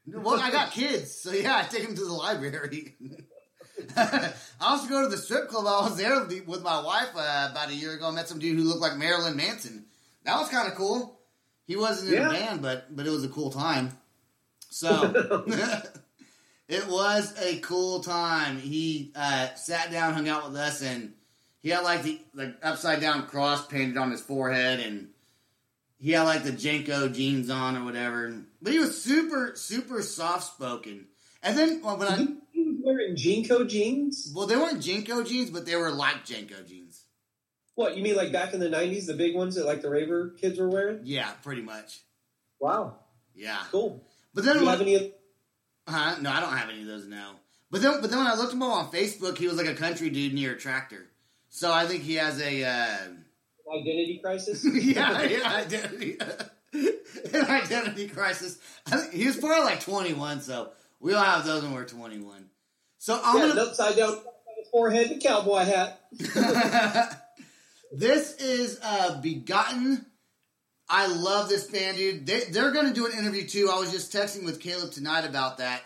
well, 0.07 0.39
I 0.39 0.51
got 0.51 0.71
kids, 0.71 1.11
so 1.11 1.31
yeah, 1.31 1.57
I 1.57 1.63
take 1.63 1.83
them 1.87 1.95
to 1.95 2.05
the 2.05 2.13
library. 2.13 2.93
I 3.97 4.31
also 4.61 4.87
go 4.89 5.01
to 5.01 5.07
the 5.09 5.17
strip 5.17 5.47
club. 5.49 5.65
I 5.65 5.87
was 5.89 5.97
there 5.97 6.23
with 6.45 6.61
my 6.61 6.81
wife 6.83 7.09
uh, 7.15 7.49
about 7.51 7.69
a 7.69 7.73
year 7.75 7.93
ago. 7.93 8.07
I 8.07 8.11
met 8.11 8.27
some 8.27 8.39
dude 8.39 8.57
who 8.57 8.63
looked 8.63 8.81
like 8.81 8.95
Marilyn 8.97 9.35
Manson. 9.35 9.85
That 10.23 10.37
was 10.39 10.49
kind 10.49 10.67
of 10.67 10.75
cool. 10.75 11.19
He 11.65 11.75
wasn't 11.75 12.09
in 12.13 12.21
Yeah. 12.21 12.29
a 12.29 12.31
band, 12.31 12.61
but 12.61 12.95
but 12.95 13.07
it 13.07 13.09
was 13.09 13.23
a 13.23 13.29
cool 13.29 13.51
time. 13.51 13.97
So 14.69 14.87
it 16.67 16.87
was 16.87 17.33
a 17.39 17.59
cool 17.59 17.99
time. 18.01 18.57
He 18.59 19.11
uh, 19.15 19.53
sat 19.55 19.91
down, 19.91 20.13
hung 20.13 20.27
out 20.27 20.47
with 20.47 20.55
us, 20.57 20.81
and 20.81 21.13
he 21.61 21.69
had 21.69 21.83
like 21.83 22.03
the 22.03 22.19
like 22.33 22.55
upside 22.63 23.01
down 23.01 23.27
cross 23.27 23.65
painted 23.67 23.97
on 23.97 24.11
his 24.11 24.21
forehead, 24.21 24.79
and 24.79 25.09
he 25.99 26.11
had 26.11 26.23
like 26.23 26.43
the 26.43 26.51
JNCO 26.51 27.13
jeans 27.13 27.49
on 27.49 27.77
or 27.77 27.85
whatever. 27.85 28.35
But 28.61 28.73
he 28.73 28.79
was 28.79 29.01
super 29.01 29.53
super 29.55 30.01
soft 30.01 30.53
spoken. 30.55 31.07
And 31.43 31.57
then 31.57 31.81
well, 31.83 31.97
when 31.97 32.07
I 32.07 32.17
He, 32.51 32.63
was 32.63 32.75
wearing 32.83 33.15
JNCO 33.15 33.69
jeans. 33.69 34.31
well, 34.35 34.47
they 34.47 34.55
weren't 34.55 34.79
JNCO 34.81 35.27
jeans, 35.27 35.49
but 35.51 35.65
they 35.65 35.75
were 35.75 35.91
like 35.91 36.25
JNCO 36.25 36.67
jeans. 36.67 37.03
What 37.75 37.97
you 37.97 38.03
mean, 38.03 38.15
like 38.15 38.31
back 38.31 38.53
in 38.53 38.59
the 38.59 38.69
'90s, 38.69 39.05
the 39.05 39.13
big 39.13 39.35
ones 39.35 39.55
that 39.55 39.65
like 39.65 39.81
the 39.81 39.89
raver 39.89 40.29
kids 40.39 40.57
were 40.57 40.69
wearing? 40.69 41.01
Yeah, 41.03 41.29
pretty 41.43 41.61
much. 41.61 41.99
Wow, 42.59 42.95
Yeah. 43.35 43.61
cool. 43.69 44.01
But 44.33 44.41
Do 44.41 44.47
then 44.47 44.59
you 44.61 44.65
when- 44.65 44.71
have 44.71 44.81
any? 44.81 45.13
Huh? 45.87 46.17
No, 46.21 46.31
I 46.31 46.39
don't 46.39 46.55
have 46.55 46.69
any 46.69 46.81
of 46.81 46.87
those 46.87 47.07
now. 47.07 47.31
But 47.71 47.81
then, 47.81 48.01
but 48.01 48.09
then 48.09 48.19
when 48.19 48.27
I 48.27 48.35
looked 48.35 48.53
him 48.53 48.63
up 48.63 48.71
on 48.71 48.91
Facebook, 48.91 49.37
he 49.37 49.47
was 49.47 49.57
like 49.57 49.67
a 49.67 49.75
country 49.75 50.09
dude 50.09 50.33
near 50.33 50.53
a 50.53 50.57
tractor. 50.57 51.07
So 51.49 51.71
I 51.71 51.85
think 51.85 52.03
he 52.03 52.15
has 52.15 52.41
a 52.41 52.63
uh, 52.63 52.97
Identity 53.73 54.19
crisis? 54.23 54.65
yeah, 54.73 55.23
yeah, 55.23 55.55
identity, 55.55 56.17
an 56.73 57.45
identity 57.45 58.07
crisis. 58.07 58.59
He 59.11 59.25
was 59.25 59.37
probably 59.37 59.65
like 59.65 59.79
twenty 59.79 60.13
one. 60.13 60.41
So 60.41 60.69
we 60.99 61.13
all 61.13 61.23
have 61.23 61.45
those 61.45 61.63
when 61.63 61.73
we're 61.73 61.85
twenty 61.85 62.19
one. 62.19 62.49
So 62.99 63.19
I'm 63.23 63.37
yeah, 63.37 63.47
gonna. 63.47 63.61
upside 63.61 63.95
down 63.95 64.19
forehead, 64.71 65.11
and 65.11 65.21
cowboy 65.21 65.63
hat. 65.63 65.99
this 67.91 68.35
is 68.35 68.79
uh, 68.83 69.19
Begotten. 69.21 70.05
I 70.87 71.07
love 71.07 71.49
this 71.49 71.65
band, 71.65 71.97
dude. 71.97 72.25
They, 72.25 72.41
they're 72.51 72.71
going 72.71 72.87
to 72.87 72.93
do 72.93 73.07
an 73.07 73.17
interview 73.17 73.47
too. 73.47 73.69
I 73.71 73.79
was 73.79 73.91
just 73.91 74.13
texting 74.13 74.45
with 74.45 74.59
Caleb 74.59 74.91
tonight 74.91 75.25
about 75.25 75.57
that. 75.57 75.81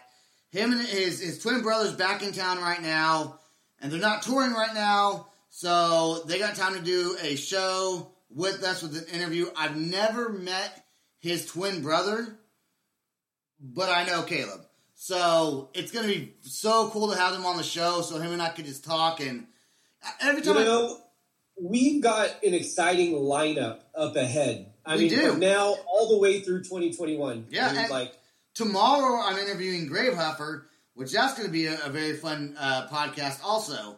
Him 0.51 0.71
and 0.73 0.81
his, 0.81 1.21
his 1.21 1.39
twin 1.39 1.61
brothers 1.61 1.93
back 1.93 2.21
in 2.23 2.31
town 2.33 2.59
right 2.59 2.81
now, 2.81 3.39
and 3.81 3.91
they're 3.91 3.99
not 3.99 4.23
touring 4.23 4.51
right 4.51 4.73
now, 4.73 5.27
so 5.49 6.23
they 6.25 6.39
got 6.39 6.55
time 6.55 6.73
to 6.73 6.81
do 6.81 7.15
a 7.21 7.35
show 7.35 8.11
with 8.29 8.63
us 8.63 8.81
with 8.81 8.97
an 8.97 9.05
interview. 9.15 9.47
I've 9.55 9.77
never 9.77 10.29
met 10.29 10.85
his 11.19 11.45
twin 11.45 11.81
brother, 11.81 12.37
but 13.61 13.89
I 13.89 14.05
know 14.05 14.23
Caleb. 14.23 14.61
So 14.95 15.69
it's 15.73 15.91
going 15.91 16.07
to 16.07 16.13
be 16.13 16.33
so 16.41 16.89
cool 16.89 17.11
to 17.11 17.17
have 17.17 17.31
them 17.31 17.45
on 17.45 17.55
the 17.55 17.63
show 17.63 18.01
so 18.01 18.19
him 18.19 18.33
and 18.33 18.41
I 18.41 18.49
could 18.49 18.65
just 18.65 18.83
talk. 18.83 19.21
And 19.21 19.47
every 20.19 20.41
You 20.41 20.45
time 20.45 20.57
I. 20.57 20.63
know, 20.65 20.97
we've 21.61 22.01
got 22.03 22.43
an 22.43 22.53
exciting 22.53 23.13
lineup 23.13 23.79
up 23.95 24.15
ahead. 24.15 24.68
I 24.85 24.95
We 24.95 25.09
mean, 25.09 25.19
do. 25.19 25.37
now 25.37 25.75
all 25.87 26.09
the 26.09 26.17
way 26.17 26.41
through 26.41 26.63
2021. 26.63 27.47
Yeah, 27.49 27.67
I 27.69 27.73
mean, 27.73 27.89
like 27.89 28.13
Tomorrow, 28.55 29.21
I'm 29.23 29.37
interviewing 29.37 29.87
Gravehuffer, 29.89 30.63
which 30.93 31.11
that's 31.13 31.35
going 31.35 31.47
to 31.47 31.51
be 31.53 31.67
a, 31.67 31.79
a 31.85 31.89
very 31.89 32.13
fun 32.17 32.55
uh, 32.59 32.87
podcast, 32.87 33.39
also. 33.43 33.97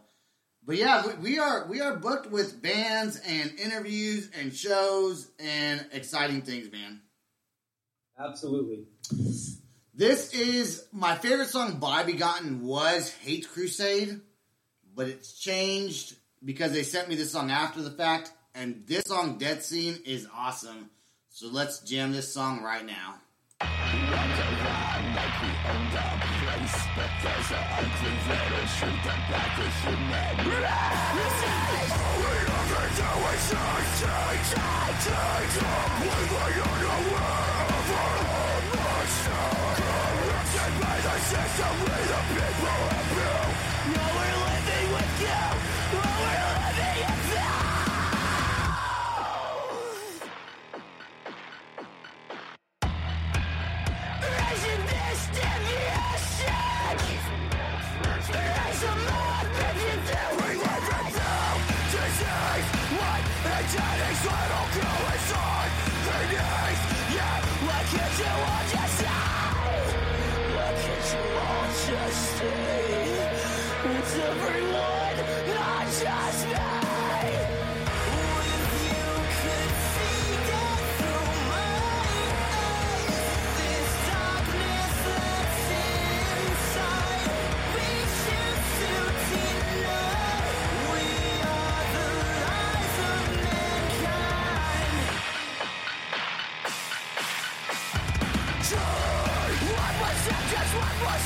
But 0.63 0.75
yeah, 0.75 1.07
we, 1.07 1.13
we 1.31 1.39
are 1.39 1.65
we 1.67 1.81
are 1.81 1.95
booked 1.95 2.29
with 2.29 2.61
bands 2.61 3.19
and 3.25 3.57
interviews 3.59 4.29
and 4.39 4.53
shows 4.53 5.31
and 5.39 5.83
exciting 5.91 6.43
things, 6.43 6.71
man. 6.71 7.01
absolutely. 8.19 8.85
This 9.93 10.33
is 10.33 10.85
my 10.91 11.15
favorite 11.15 11.49
song 11.49 11.79
by 11.79 12.03
Begotten 12.03 12.61
was 12.63 13.11
Hate 13.11 13.47
Crusade, 13.49 14.21
but 14.95 15.07
it's 15.07 15.33
changed 15.33 16.15
because 16.43 16.71
they 16.71 16.83
sent 16.83 17.09
me 17.09 17.15
this 17.15 17.31
song 17.31 17.51
after 17.51 17.81
the 17.81 17.91
fact, 17.91 18.31
and 18.55 18.83
this 18.87 19.03
song 19.05 19.37
Dead 19.37 19.63
Scene 19.63 19.99
is 20.05 20.27
awesome. 20.35 20.89
So 21.29 21.47
let's 21.47 21.79
jam 21.79 22.11
this 22.11 22.33
song 22.33 22.61
right 22.61 22.85
now. 22.85 23.15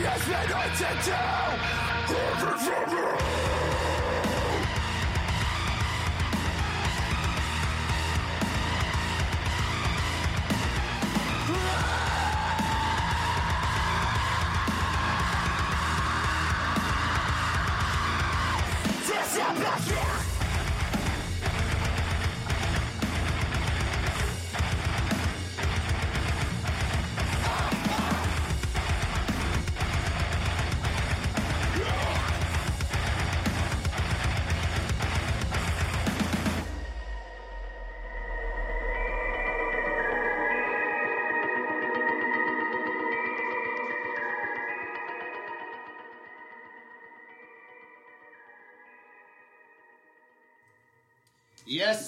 Yes, 0.00 0.26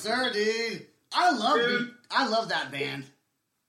sir, 0.05 0.31
dude. 0.33 0.87
I 1.12 1.31
love 1.33 1.57
Dude. 1.57 1.90
I 2.11 2.29
love 2.29 2.49
that 2.51 2.71
band. 2.71 3.05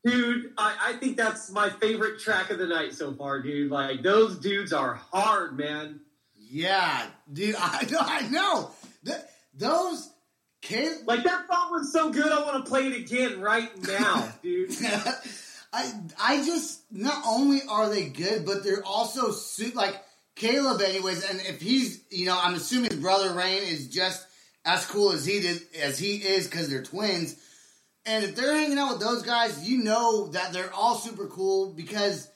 Dude, 0.03 0.51
I, 0.57 0.75
I 0.87 0.93
think 0.93 1.17
that's 1.17 1.49
my 1.49 1.69
favorite 1.69 2.19
track 2.19 2.49
of 2.51 2.59
the 2.59 2.67
night 2.67 2.93
so 2.93 3.13
far, 3.13 3.41
dude. 3.41 3.71
Like 3.71 4.03
those 4.03 4.37
dudes 4.37 4.73
are 4.73 4.95
hard, 4.95 5.57
man. 5.57 6.01
Yeah, 6.35 7.07
dude. 7.31 7.55
I 7.59 7.87
know. 7.89 7.99
I 7.99 8.27
know. 8.27 8.71
Th- 9.05 9.17
those 9.55 10.11
kids. 10.61 11.03
Like 11.05 11.23
that 11.23 11.47
song 11.47 11.71
was 11.71 11.91
so 11.91 12.11
good, 12.11 12.31
I 12.31 12.43
want 12.43 12.63
to 12.63 12.69
play 12.69 12.87
it 12.87 12.97
again 12.97 13.39
right 13.39 13.71
now, 13.87 14.31
dude. 14.43 14.71
I 15.73 15.91
I 16.21 16.45
just 16.45 16.81
not 16.91 17.23
only 17.25 17.61
are 17.69 17.89
they 17.89 18.09
good, 18.09 18.45
but 18.45 18.63
they're 18.63 18.83
also 18.85 19.31
su- 19.31 19.71
like 19.73 19.95
Caleb, 20.35 20.81
anyways. 20.81 21.27
And 21.29 21.39
if 21.41 21.61
he's, 21.61 22.01
you 22.11 22.25
know, 22.25 22.37
I'm 22.39 22.55
assuming 22.55 22.91
his 22.91 22.99
brother 22.99 23.33
Rain 23.33 23.63
is 23.63 23.87
just 23.87 24.27
as 24.65 24.85
cool 24.87 25.11
as 25.11 25.25
he 25.25 25.39
did 25.39 25.61
as 25.81 25.99
he 25.99 26.15
is 26.15 26.47
because 26.47 26.69
they're 26.69 26.83
twins. 26.83 27.35
And 28.05 28.23
if 28.23 28.35
they're 28.35 28.53
hanging 28.53 28.77
out 28.77 28.93
with 28.93 29.01
those 29.01 29.23
guys, 29.23 29.67
you 29.67 29.83
know 29.83 30.27
that 30.27 30.53
they're 30.53 30.73
all 30.73 30.95
super 30.95 31.27
cool 31.27 31.73
because 31.73 32.29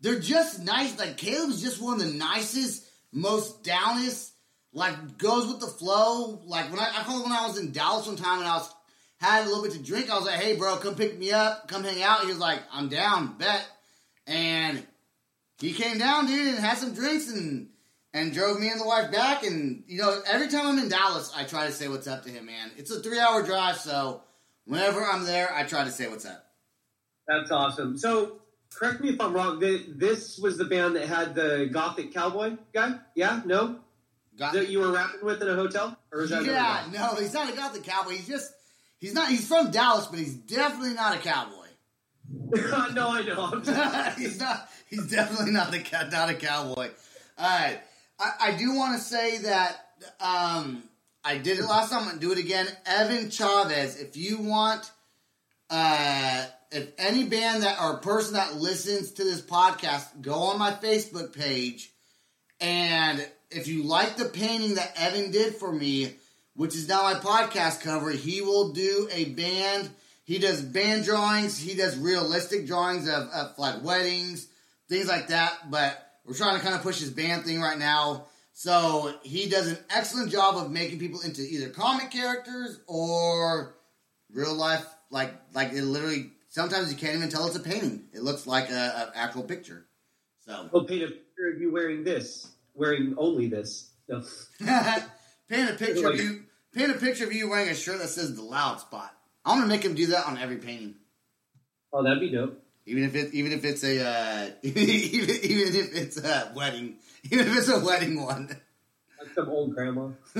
they're 0.00 0.18
just 0.18 0.62
nice. 0.62 0.98
Like 0.98 1.16
Caleb's 1.16 1.62
just 1.62 1.80
one 1.80 2.00
of 2.00 2.06
the 2.06 2.12
nicest, 2.12 2.84
most 3.12 3.62
downest, 3.62 4.32
like 4.72 5.18
goes 5.18 5.46
with 5.46 5.60
the 5.60 5.66
flow. 5.66 6.40
Like 6.46 6.70
when 6.70 6.80
I, 6.80 6.90
I 6.96 7.02
called 7.02 7.24
when 7.24 7.32
I 7.32 7.46
was 7.46 7.58
in 7.58 7.72
Dallas 7.72 8.06
one 8.06 8.16
time 8.16 8.40
and 8.40 8.48
I 8.48 8.56
was 8.56 8.72
had 9.20 9.44
a 9.44 9.48
little 9.48 9.62
bit 9.62 9.72
to 9.72 9.78
drink. 9.78 10.10
I 10.10 10.16
was 10.16 10.26
like, 10.26 10.40
"Hey, 10.40 10.56
bro, 10.56 10.76
come 10.76 10.96
pick 10.96 11.18
me 11.18 11.32
up, 11.32 11.68
come 11.68 11.84
hang 11.84 12.02
out." 12.02 12.22
He 12.22 12.26
was 12.26 12.38
like, 12.38 12.60
"I'm 12.72 12.88
down, 12.88 13.38
bet." 13.38 13.66
And 14.26 14.84
he 15.60 15.72
came 15.72 15.98
down, 15.98 16.26
dude, 16.26 16.54
and 16.54 16.58
had 16.58 16.78
some 16.78 16.94
drinks 16.94 17.30
and 17.30 17.68
and 18.14 18.32
drove 18.32 18.60
me 18.60 18.70
and 18.70 18.80
the 18.80 18.86
wife 18.86 19.10
back. 19.12 19.42
And 19.42 19.82
you 19.86 19.98
know, 19.98 20.22
every 20.26 20.48
time 20.48 20.66
I'm 20.66 20.78
in 20.78 20.88
Dallas, 20.88 21.32
I 21.36 21.44
try 21.44 21.66
to 21.66 21.72
say 21.72 21.88
what's 21.88 22.06
up 22.06 22.22
to 22.22 22.30
him, 22.30 22.46
man. 22.46 22.70
It's 22.78 22.90
a 22.90 23.00
three 23.00 23.18
hour 23.18 23.42
drive, 23.42 23.76
so 23.76 24.22
whenever 24.64 25.04
I'm 25.04 25.26
there, 25.26 25.52
I 25.52 25.64
try 25.64 25.84
to 25.84 25.90
say 25.90 26.08
what's 26.08 26.24
up. 26.24 26.42
That's 27.26 27.50
awesome. 27.50 27.98
So, 27.98 28.40
correct 28.72 29.00
me 29.00 29.10
if 29.10 29.20
I'm 29.20 29.34
wrong. 29.34 29.58
This 29.58 30.38
was 30.38 30.56
the 30.56 30.64
band 30.64 30.96
that 30.96 31.08
had 31.08 31.34
the 31.34 31.68
Gothic 31.70 32.14
Cowboy 32.14 32.56
guy. 32.72 32.94
Yeah, 33.14 33.42
no, 33.44 33.80
Got, 34.38 34.54
that 34.54 34.68
you 34.68 34.80
were 34.80 34.92
rapping 34.92 35.24
with 35.24 35.42
in 35.42 35.48
a 35.48 35.54
hotel, 35.54 35.98
or 36.12 36.22
is 36.22 36.30
that 36.30 36.44
yeah, 36.44 36.84
no, 36.92 37.16
he's 37.16 37.34
not 37.34 37.52
a 37.52 37.56
Gothic 37.56 37.84
cowboy. 37.84 38.12
He's 38.12 38.28
just 38.28 38.52
he's 38.98 39.14
not. 39.14 39.28
He's 39.28 39.46
from 39.46 39.70
Dallas, 39.70 40.06
but 40.06 40.18
he's 40.18 40.34
definitely 40.34 40.94
not 40.94 41.16
a 41.16 41.18
cowboy. 41.18 41.52
no, 42.94 43.10
I 43.10 43.22
know. 43.22 43.50
I'm 43.52 44.16
he's 44.16 44.38
not. 44.38 44.68
He's 44.88 45.08
definitely 45.10 45.52
not 45.52 45.74
a 45.74 46.10
not 46.10 46.30
a 46.30 46.34
cowboy. 46.34 46.90
All 47.38 47.58
right, 47.58 47.80
I, 48.18 48.32
I 48.40 48.56
do 48.56 48.74
want 48.74 48.96
to 48.96 49.02
say 49.02 49.38
that 49.38 49.76
um, 50.20 50.82
I 51.24 51.38
did 51.38 51.58
it 51.58 51.64
last 51.64 51.90
time. 51.90 52.02
I'm 52.02 52.08
gonna 52.08 52.20
do 52.20 52.32
it 52.32 52.38
again. 52.38 52.66
Evan 52.86 53.30
Chavez. 53.30 54.00
If 54.00 54.16
you 54.16 54.38
want, 54.38 54.90
uh, 55.70 56.46
if 56.70 56.90
any 56.98 57.24
band 57.24 57.62
that 57.62 57.80
or 57.80 57.98
person 57.98 58.34
that 58.34 58.56
listens 58.56 59.12
to 59.12 59.24
this 59.24 59.40
podcast, 59.40 60.20
go 60.20 60.34
on 60.34 60.58
my 60.58 60.72
Facebook 60.72 61.36
page, 61.36 61.90
and 62.60 63.26
if 63.50 63.68
you 63.68 63.84
like 63.84 64.16
the 64.16 64.26
painting 64.26 64.74
that 64.74 64.92
Evan 64.96 65.30
did 65.30 65.54
for 65.54 65.72
me, 65.72 66.14
which 66.54 66.74
is 66.74 66.88
now 66.88 67.02
my 67.02 67.14
podcast 67.14 67.80
cover, 67.80 68.10
he 68.10 68.40
will 68.40 68.72
do 68.72 69.08
a 69.12 69.26
band. 69.26 69.90
He 70.24 70.38
does 70.38 70.62
band 70.62 71.04
drawings. 71.04 71.58
He 71.58 71.74
does 71.74 71.96
realistic 71.96 72.66
drawings 72.66 73.08
of, 73.08 73.28
of 73.28 73.58
like 73.58 73.82
weddings, 73.82 74.48
things 74.88 75.08
like 75.08 75.28
that. 75.28 75.70
But 75.70 76.03
we're 76.24 76.34
trying 76.34 76.56
to 76.56 76.62
kind 76.62 76.74
of 76.74 76.82
push 76.82 77.00
his 77.00 77.10
band 77.10 77.44
thing 77.44 77.60
right 77.60 77.78
now. 77.78 78.26
So 78.52 79.12
he 79.22 79.48
does 79.48 79.68
an 79.68 79.78
excellent 79.90 80.30
job 80.30 80.56
of 80.56 80.70
making 80.70 80.98
people 80.98 81.20
into 81.20 81.42
either 81.42 81.70
comic 81.70 82.10
characters 82.10 82.80
or 82.86 83.74
real 84.30 84.54
life. 84.54 84.86
Like 85.10 85.34
like 85.52 85.72
it 85.72 85.82
literally. 85.82 86.30
Sometimes 86.48 86.92
you 86.92 86.96
can't 86.96 87.16
even 87.16 87.28
tell 87.28 87.46
it's 87.46 87.56
a 87.56 87.60
painting. 87.60 88.04
It 88.12 88.22
looks 88.22 88.46
like 88.46 88.70
a, 88.70 89.10
a 89.12 89.18
actual 89.18 89.42
picture. 89.42 89.86
So 90.46 90.68
paint 90.86 91.02
a 91.02 91.08
picture 91.08 91.48
of 91.52 91.60
you 91.60 91.72
wearing 91.72 92.04
this, 92.04 92.48
wearing 92.74 93.14
only 93.18 93.48
this. 93.48 93.90
No. 94.08 94.22
paint 95.48 95.70
a 95.70 95.74
picture 95.74 96.10
of 96.10 96.16
you. 96.16 96.44
Paint 96.74 96.90
a 96.90 96.94
picture 96.94 97.24
of 97.24 97.32
you 97.32 97.48
wearing 97.48 97.70
a 97.70 97.74
shirt 97.74 97.98
that 97.98 98.08
says 98.08 98.36
the 98.36 98.42
loud 98.42 98.80
spot. 98.80 99.12
I'm 99.44 99.58
gonna 99.58 99.68
make 99.68 99.84
him 99.84 99.94
do 99.94 100.06
that 100.08 100.26
on 100.26 100.38
every 100.38 100.56
painting. 100.58 100.94
Oh, 101.92 102.02
that'd 102.02 102.20
be 102.20 102.30
dope. 102.30 102.63
Even 102.86 103.04
if 103.04 103.14
it, 103.14 103.34
even 103.34 103.52
if 103.52 103.64
it's 103.64 103.82
a, 103.82 104.04
uh, 104.04 104.50
even, 104.62 105.36
even 105.42 105.74
if 105.74 105.94
it's 105.94 106.18
a 106.18 106.52
wedding, 106.54 106.96
even 107.24 107.48
if 107.48 107.56
it's 107.58 107.68
a 107.68 107.80
wedding 107.80 108.22
one. 108.22 108.48
That's 109.18 109.34
some 109.34 109.48
old 109.48 109.74
grandma. 109.74 110.10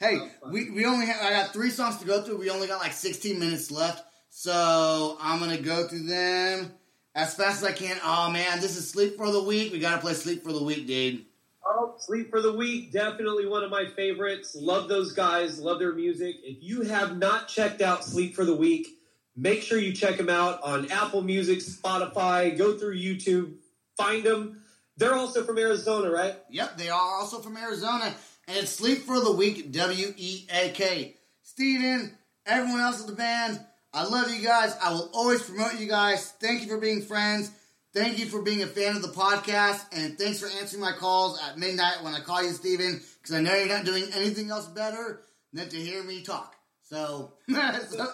hey, 0.00 0.18
we, 0.50 0.70
we 0.70 0.86
only 0.86 1.06
have, 1.06 1.22
I 1.22 1.30
got 1.30 1.52
three 1.52 1.70
songs 1.70 1.98
to 1.98 2.06
go 2.06 2.22
through. 2.22 2.38
We 2.38 2.50
only 2.50 2.66
got 2.66 2.80
like 2.80 2.92
16 2.92 3.38
minutes 3.38 3.70
left. 3.70 4.04
So 4.30 5.18
I'm 5.20 5.38
going 5.40 5.56
to 5.56 5.62
go 5.62 5.86
through 5.88 6.04
them 6.04 6.72
as 7.14 7.34
fast 7.34 7.62
as 7.62 7.64
I 7.64 7.72
can. 7.72 7.98
Oh 8.02 8.30
man, 8.30 8.60
this 8.60 8.76
is 8.76 8.88
Sleep 8.88 9.16
for 9.16 9.30
the 9.30 9.42
Weak. 9.42 9.72
We 9.72 9.80
got 9.80 9.96
to 9.96 10.00
play 10.00 10.14
Sleep 10.14 10.44
for 10.44 10.52
the 10.52 10.62
Weak, 10.62 10.86
dude. 10.86 11.24
Oh, 11.66 11.94
Sleep 11.98 12.30
for 12.30 12.40
the 12.40 12.52
Weak, 12.52 12.92
definitely 12.92 13.46
one 13.46 13.62
of 13.62 13.70
my 13.70 13.86
favorites. 13.96 14.56
Love 14.58 14.88
those 14.88 15.12
guys, 15.12 15.60
love 15.60 15.78
their 15.78 15.92
music. 15.92 16.36
If 16.42 16.62
you 16.62 16.82
have 16.82 17.18
not 17.18 17.48
checked 17.48 17.82
out 17.82 18.04
Sleep 18.04 18.34
for 18.34 18.44
the 18.44 18.56
Weak, 18.56 18.99
make 19.40 19.62
sure 19.62 19.78
you 19.78 19.92
check 19.92 20.18
them 20.18 20.28
out 20.28 20.62
on 20.62 20.90
Apple 20.90 21.22
Music, 21.22 21.60
Spotify, 21.60 22.56
go 22.56 22.76
through 22.76 22.96
YouTube, 22.96 23.54
find 23.96 24.22
them. 24.22 24.62
They're 24.98 25.14
also 25.14 25.44
from 25.44 25.58
Arizona, 25.58 26.10
right? 26.10 26.34
Yep, 26.50 26.76
they 26.76 26.90
are 26.90 27.16
also 27.16 27.40
from 27.40 27.56
Arizona. 27.56 28.14
And 28.46 28.68
Sleep 28.68 28.98
for 28.98 29.18
the 29.20 29.32
Weak, 29.32 29.72
W 29.72 30.14
E 30.16 30.46
A 30.52 30.70
K. 30.70 31.16
Steven, 31.42 32.16
everyone 32.44 32.80
else 32.80 33.00
in 33.00 33.06
the 33.06 33.14
band, 33.14 33.60
I 33.92 34.04
love 34.04 34.30
you 34.32 34.44
guys. 34.44 34.76
I 34.82 34.92
will 34.92 35.10
always 35.14 35.42
promote 35.42 35.80
you 35.80 35.88
guys. 35.88 36.30
Thank 36.40 36.62
you 36.62 36.68
for 36.68 36.78
being 36.78 37.02
friends. 37.02 37.50
Thank 37.92 38.18
you 38.18 38.26
for 38.26 38.42
being 38.42 38.62
a 38.62 38.66
fan 38.66 38.94
of 38.94 39.02
the 39.02 39.08
podcast. 39.08 39.84
And 39.92 40.16
thanks 40.16 40.38
for 40.38 40.48
answering 40.60 40.80
my 40.80 40.92
calls 40.92 41.40
at 41.42 41.58
midnight 41.58 42.04
when 42.04 42.14
I 42.14 42.20
call 42.20 42.42
you, 42.42 42.50
Steven, 42.50 43.00
because 43.20 43.34
I 43.34 43.40
know 43.40 43.54
you're 43.54 43.66
not 43.66 43.84
doing 43.84 44.04
anything 44.14 44.50
else 44.50 44.68
better 44.68 45.22
than 45.52 45.68
to 45.70 45.76
hear 45.76 46.04
me 46.04 46.22
talk. 46.22 46.54
So, 46.84 47.32
so 47.48 48.06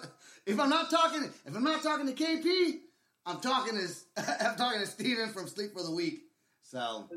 if 0.47 0.61
I'm 0.61 0.71
not 0.71 0.91
talking, 0.91 1.25
if 1.45 1.55
I'm 1.55 1.65
not 1.65 1.83
talking 1.83 2.07
to 2.07 2.13
KP, 2.13 2.79
I'm 3.27 3.41
talking 3.41 3.77
to 3.77 3.89
I'm 4.47 4.57
talking 4.57 4.81
to 4.81 4.87
Steven 4.87 5.29
from 5.31 5.49
Sleep 5.49 5.73
for 5.75 5.83
the 5.83 5.91
Weak. 5.91 6.23
So. 6.63 6.79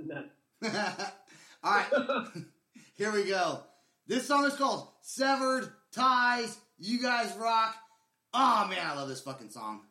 All 1.61 1.73
right, 1.73 1.85
here 2.95 3.11
we 3.11 3.25
go. 3.25 3.61
This 4.07 4.27
song 4.27 4.45
is 4.45 4.55
called 4.55 4.87
Severed 5.01 5.69
Ties. 5.91 6.57
You 6.77 7.01
guys 7.01 7.35
rock. 7.37 7.75
Oh 8.33 8.67
man, 8.69 8.85
I 8.85 8.95
love 8.95 9.09
this 9.09 9.21
fucking 9.21 9.49
song. 9.49 9.81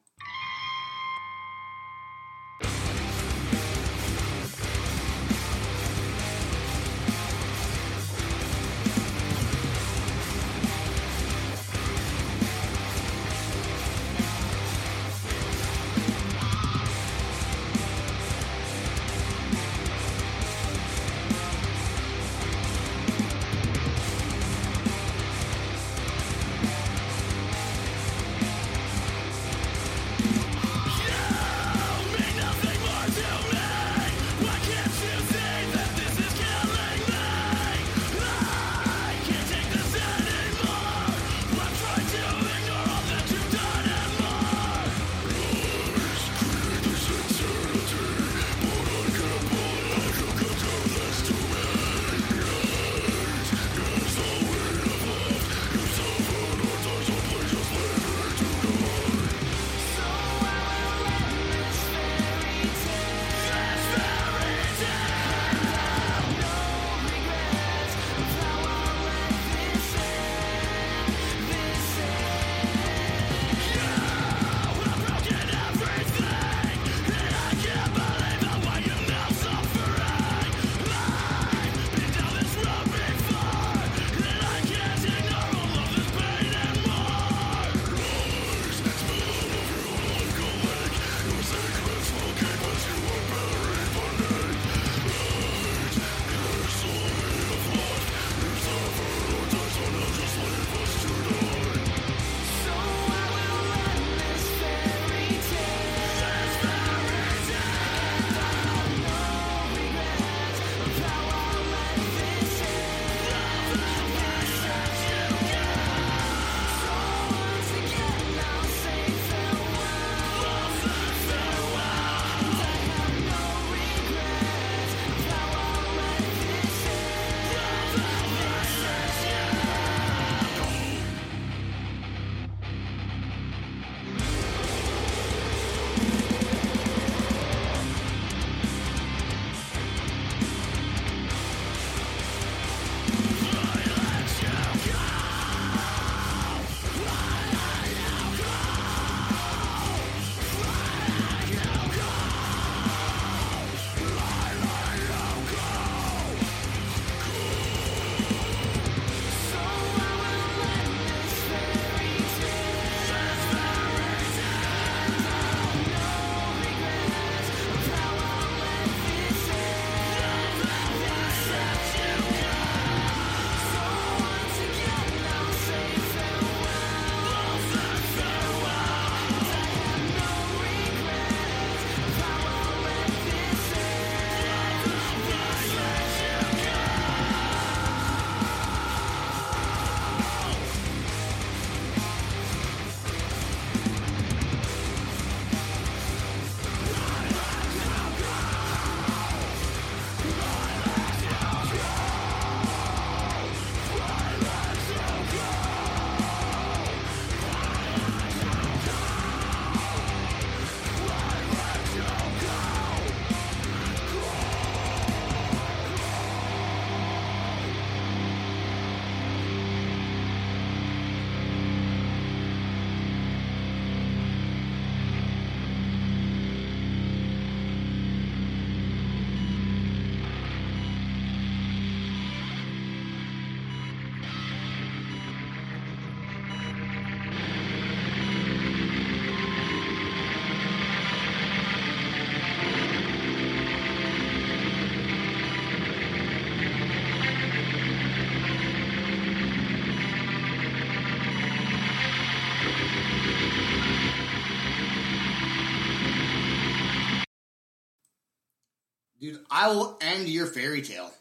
I 259.58 259.72
will 259.72 259.98
end 260.00 260.28
your 260.28 260.46
fairy 260.46 260.82
tale 260.82 261.12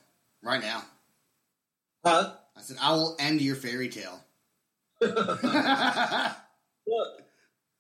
right 0.43 0.61
now. 0.61 0.83
Huh? 2.05 2.33
I 2.55 2.61
said, 2.61 2.77
I 2.79 2.91
will 2.91 3.15
end 3.17 3.41
your 3.41 3.55
fairy 3.55 3.89
tale. 3.89 4.23
Look, 5.01 5.17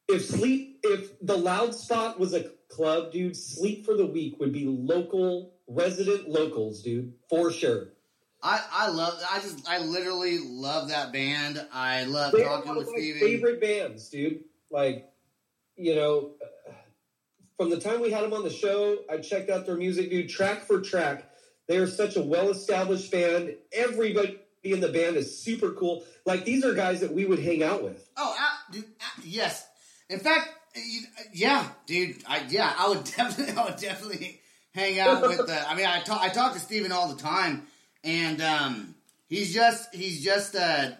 if 0.07 0.25
sleep, 0.25 0.79
if 0.81 1.11
the 1.21 1.37
loud 1.37 1.75
spot 1.75 2.19
was 2.19 2.33
a 2.33 2.45
club, 2.69 3.11
dude, 3.11 3.37
sleep 3.37 3.85
for 3.85 3.93
the 3.93 4.07
weak 4.07 4.39
would 4.39 4.51
be 4.51 4.65
local 4.65 5.53
resident 5.67 6.27
locals, 6.27 6.81
dude, 6.81 7.13
for 7.29 7.51
sure. 7.51 7.89
I, 8.41 8.59
I 8.71 8.89
love, 8.89 9.13
I 9.31 9.39
just, 9.41 9.69
I 9.69 9.77
literally 9.77 10.39
love 10.39 10.89
that 10.89 11.13
band. 11.13 11.63
I 11.71 12.05
love 12.05 12.31
They're 12.31 12.45
talking 12.45 12.69
one 12.69 12.77
of 12.77 12.85
with 12.85 12.93
my 12.95 12.99
Steven. 12.99 13.19
favorite 13.19 13.61
bands, 13.61 14.09
dude. 14.09 14.43
Like, 14.71 15.07
you 15.75 15.93
know, 15.93 16.31
from 17.57 17.69
the 17.71 17.79
time 17.79 17.99
we 18.01 18.11
had 18.11 18.23
them 18.23 18.33
on 18.33 18.43
the 18.43 18.51
show, 18.51 18.99
I 19.11 19.17
checked 19.17 19.49
out 19.49 19.65
their 19.65 19.75
music, 19.75 20.09
dude, 20.09 20.29
track 20.29 20.65
for 20.65 20.79
track. 20.79 21.29
They 21.67 21.77
are 21.77 21.87
such 21.87 22.15
a 22.15 22.21
well-established 22.21 23.11
band. 23.11 23.55
Everybody 23.73 24.39
in 24.63 24.79
the 24.79 24.89
band 24.89 25.17
is 25.17 25.39
super 25.39 25.71
cool. 25.71 26.03
Like 26.25 26.45
these 26.45 26.63
are 26.63 26.73
guys 26.73 27.01
that 27.01 27.13
we 27.13 27.25
would 27.25 27.39
hang 27.39 27.63
out 27.63 27.83
with. 27.83 28.07
Oh, 28.15 28.35
uh, 28.39 28.71
dude, 28.71 28.85
uh, 28.85 29.21
yes. 29.23 29.67
In 30.09 30.19
fact, 30.19 30.49
yeah, 31.33 31.67
dude, 31.85 32.17
I, 32.27 32.43
yeah, 32.47 32.73
I 32.77 32.89
would 32.89 33.03
definitely, 33.17 33.55
I 33.55 33.65
would 33.65 33.77
definitely 33.77 34.39
hang 34.73 34.99
out 34.99 35.21
with. 35.21 35.39
Uh, 35.39 35.65
I 35.67 35.75
mean, 35.75 35.85
I 35.85 36.01
talk, 36.01 36.21
I 36.21 36.29
talk 36.29 36.53
to 36.53 36.59
Steven 36.59 36.91
all 36.91 37.09
the 37.09 37.21
time, 37.21 37.67
and 38.03 38.41
um, 38.41 38.95
he's 39.27 39.53
just, 39.53 39.93
he's 39.93 40.23
just 40.23 40.55
uh, 40.55 40.91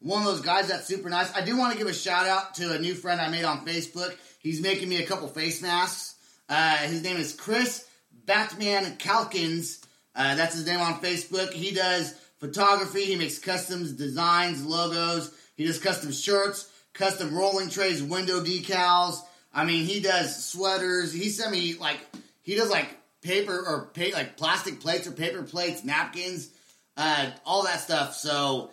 one 0.00 0.20
of 0.20 0.28
those 0.28 0.42
guys 0.42 0.68
that's 0.68 0.86
super 0.86 1.08
nice. 1.08 1.34
I 1.34 1.44
do 1.44 1.56
want 1.56 1.72
to 1.72 1.78
give 1.78 1.88
a 1.88 1.94
shout 1.94 2.26
out 2.26 2.54
to 2.56 2.72
a 2.72 2.78
new 2.78 2.94
friend 2.94 3.20
I 3.20 3.28
made 3.30 3.44
on 3.44 3.64
Facebook. 3.64 4.14
He's 4.42 4.60
making 4.60 4.88
me 4.88 5.02
a 5.02 5.06
couple 5.06 5.28
face 5.28 5.62
masks. 5.62 6.16
Uh, 6.48 6.76
his 6.78 7.02
name 7.02 7.16
is 7.16 7.32
Chris 7.32 7.86
Batman 8.26 8.96
Calkins. 8.96 9.80
Uh, 10.14 10.34
that's 10.34 10.54
his 10.54 10.66
name 10.66 10.80
on 10.80 11.00
Facebook. 11.00 11.52
He 11.52 11.70
does 11.72 12.14
photography. 12.38 13.04
He 13.04 13.16
makes 13.16 13.38
customs 13.38 13.92
designs, 13.92 14.64
logos. 14.64 15.32
He 15.56 15.64
does 15.64 15.78
custom 15.78 16.12
shirts, 16.12 16.70
custom 16.92 17.34
rolling 17.34 17.70
trays, 17.70 18.02
window 18.02 18.40
decals. 18.40 19.20
I 19.54 19.64
mean, 19.64 19.86
he 19.86 20.00
does 20.00 20.44
sweaters. 20.44 21.12
He 21.12 21.28
sent 21.28 21.52
me 21.52 21.74
like 21.74 22.00
he 22.42 22.56
does 22.56 22.70
like 22.70 22.88
paper 23.22 23.56
or 23.56 23.90
pa- 23.94 24.14
like 24.14 24.36
plastic 24.36 24.80
plates 24.80 25.06
or 25.06 25.12
paper 25.12 25.42
plates, 25.42 25.84
napkins, 25.84 26.50
uh, 26.96 27.30
all 27.46 27.62
that 27.64 27.80
stuff. 27.80 28.14
So 28.14 28.70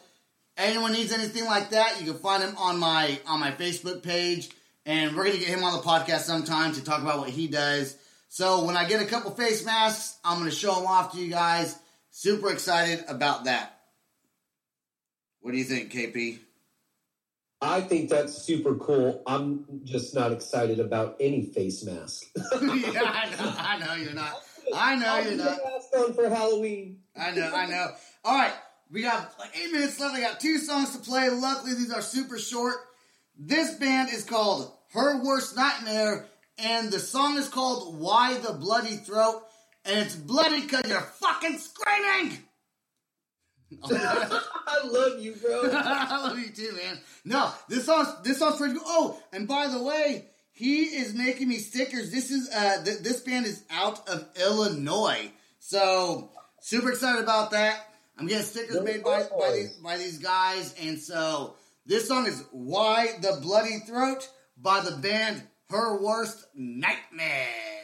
anyone 0.58 0.94
needs 0.94 1.14
anything 1.14 1.46
like 1.46 1.70
that, 1.72 2.00
you 2.00 2.12
can 2.12 2.22
find 2.22 2.44
him 2.44 2.56
on 2.58 2.80
my 2.80 3.20
on 3.28 3.40
my 3.40 3.52
Facebook 3.52 4.04
page, 4.04 4.50
and 4.86 5.16
we're 5.16 5.26
gonna 5.26 5.38
get 5.38 5.48
him 5.48 5.64
on 5.64 5.74
the 5.78 5.84
podcast 5.84 6.22
sometime 6.22 6.74
to 6.74 6.84
talk 6.84 7.02
about 7.02 7.20
what 7.20 7.30
he 7.30 7.48
does. 7.48 7.98
So 8.30 8.66
when 8.66 8.78
I 8.78 8.88
get 8.88 9.02
a 9.02 9.06
couple 9.06 9.32
face 9.32 9.66
masks, 9.66 10.18
I'm 10.24 10.40
gonna 10.40 10.52
show 10.52 10.76
them 10.76 10.88
off 10.88 11.14
to 11.14 11.18
you 11.20 11.30
guys. 11.30 11.78
Super 12.12 12.52
excited 12.52 13.04
about 13.08 13.46
that. 13.46 13.80
What 15.42 15.52
do 15.52 15.58
you 15.58 15.64
think, 15.64 15.92
KP? 15.92 16.40
I 17.62 17.82
think 17.82 18.10
that's 18.10 18.34
super 18.34 18.76
cool. 18.76 19.22
I'm 19.28 19.82
just 19.84 20.16
not 20.16 20.32
excited 20.32 20.80
about 20.80 21.18
any 21.20 21.46
face 21.46 21.84
mask. 21.84 22.26
yeah, 22.36 23.04
I 23.04 23.30
know, 23.30 23.54
I 23.58 23.80
know 23.80 23.94
you're 23.96 24.14
not. 24.14 24.34
I 24.74 24.96
know 24.96 25.08
I'll 25.08 25.24
you're 25.26 25.36
not. 25.36 25.58
mask 25.66 25.88
on 25.98 26.14
for 26.14 26.30
Halloween. 26.30 27.00
I 27.18 27.32
know, 27.32 27.52
I 27.54 27.66
know. 27.66 27.88
All 28.24 28.38
right, 28.38 28.54
we 28.92 29.02
got 29.02 29.38
like 29.40 29.58
eight 29.58 29.72
minutes 29.74 30.00
left. 30.00 30.16
I 30.16 30.22
got 30.22 30.40
two 30.40 30.58
songs 30.58 30.96
to 30.96 31.00
play. 31.00 31.30
Luckily, 31.30 31.74
these 31.74 31.92
are 31.92 32.02
super 32.02 32.38
short. 32.38 32.76
This 33.42 33.76
band 33.76 34.10
is 34.12 34.26
called 34.26 34.70
Her 34.92 35.24
Worst 35.24 35.56
Nightmare, 35.56 36.26
and 36.58 36.92
the 36.92 37.00
song 37.00 37.38
is 37.38 37.48
called 37.48 37.98
Why 37.98 38.38
the 38.38 38.52
Bloody 38.52 38.98
Throat, 38.98 39.44
and 39.86 39.98
it's 39.98 40.14
bloody 40.14 40.60
because 40.60 40.86
you're 40.90 41.00
fucking 41.00 41.58
screaming. 41.58 42.38
I 43.82 44.82
love 44.84 45.22
you, 45.22 45.36
bro. 45.36 45.70
I 45.74 46.22
love 46.28 46.38
you 46.38 46.50
too, 46.50 46.74
man. 46.76 47.00
No, 47.24 47.50
this 47.70 47.86
song's 47.86 48.10
this 48.24 48.40
song's 48.40 48.58
pretty 48.58 48.74
good. 48.74 48.84
Oh, 48.86 49.18
and 49.32 49.48
by 49.48 49.68
the 49.68 49.82
way, 49.82 50.26
he 50.52 50.82
is 50.84 51.14
making 51.14 51.48
me 51.48 51.60
stickers. 51.60 52.12
This 52.12 52.32
is 52.32 52.50
uh 52.54 52.84
th- 52.84 53.00
this 53.00 53.22
band 53.22 53.46
is 53.46 53.64
out 53.72 54.10
of 54.10 54.28
Illinois, 54.38 55.32
so 55.60 56.30
super 56.60 56.90
excited 56.90 57.24
about 57.24 57.52
that. 57.52 57.86
I'm 58.18 58.28
getting 58.28 58.44
stickers 58.44 58.82
made 58.82 59.02
by 59.02 59.24
by 59.40 59.52
these 59.54 59.78
by 59.78 59.96
these 59.96 60.18
guys, 60.18 60.76
and 60.82 61.00
so 61.00 61.56
this 61.90 62.08
song 62.08 62.28
is 62.28 62.44
"Why 62.52 63.18
the 63.20 63.40
Bloody 63.42 63.80
Throat" 63.80 64.30
by 64.56 64.82
the 64.82 64.98
band 64.98 65.42
Her 65.72 66.00
Worst 66.00 66.46
Nightmare. 66.54 67.79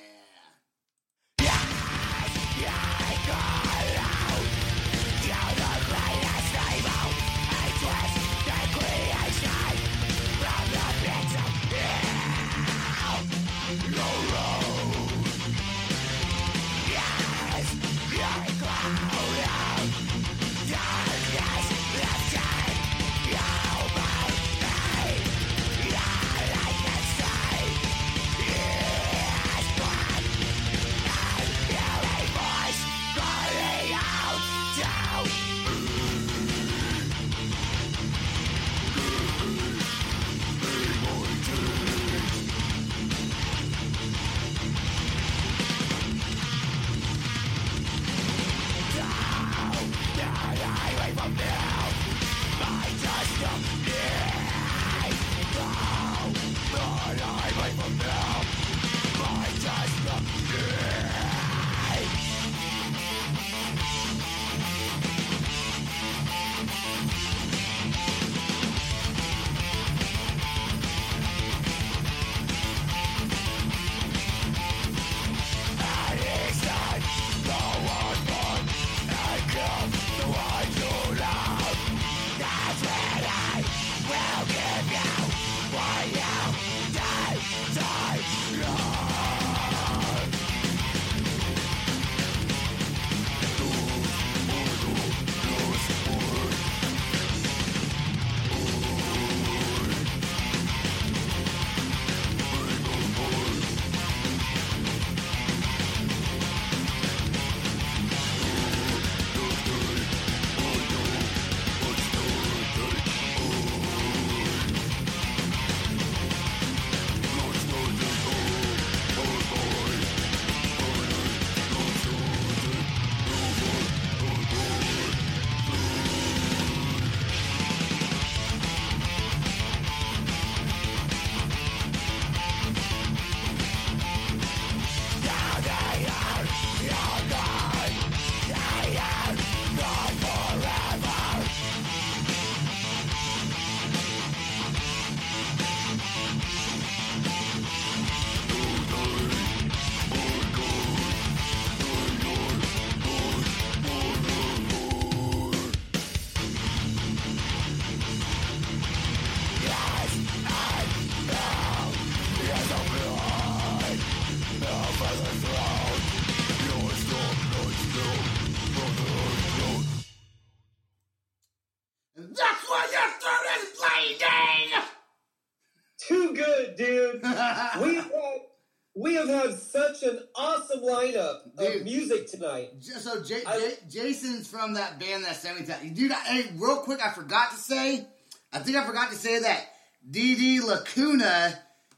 From 184.65 184.73
that 184.73 184.99
band 184.99 185.23
that 185.25 185.35
sent 185.35 185.59
me 185.59 185.65
that. 185.67 185.93
Dude, 185.93 186.11
I, 186.11 186.15
hey, 186.21 186.51
real 186.55 186.77
quick, 186.77 186.99
I 186.99 187.11
forgot 187.11 187.51
to 187.51 187.57
say. 187.57 188.03
I 188.51 188.57
think 188.57 188.75
I 188.75 188.83
forgot 188.83 189.11
to 189.11 189.15
say 189.15 189.37
that 189.41 189.63
DD 190.09 190.59
Lacuna 190.63 191.53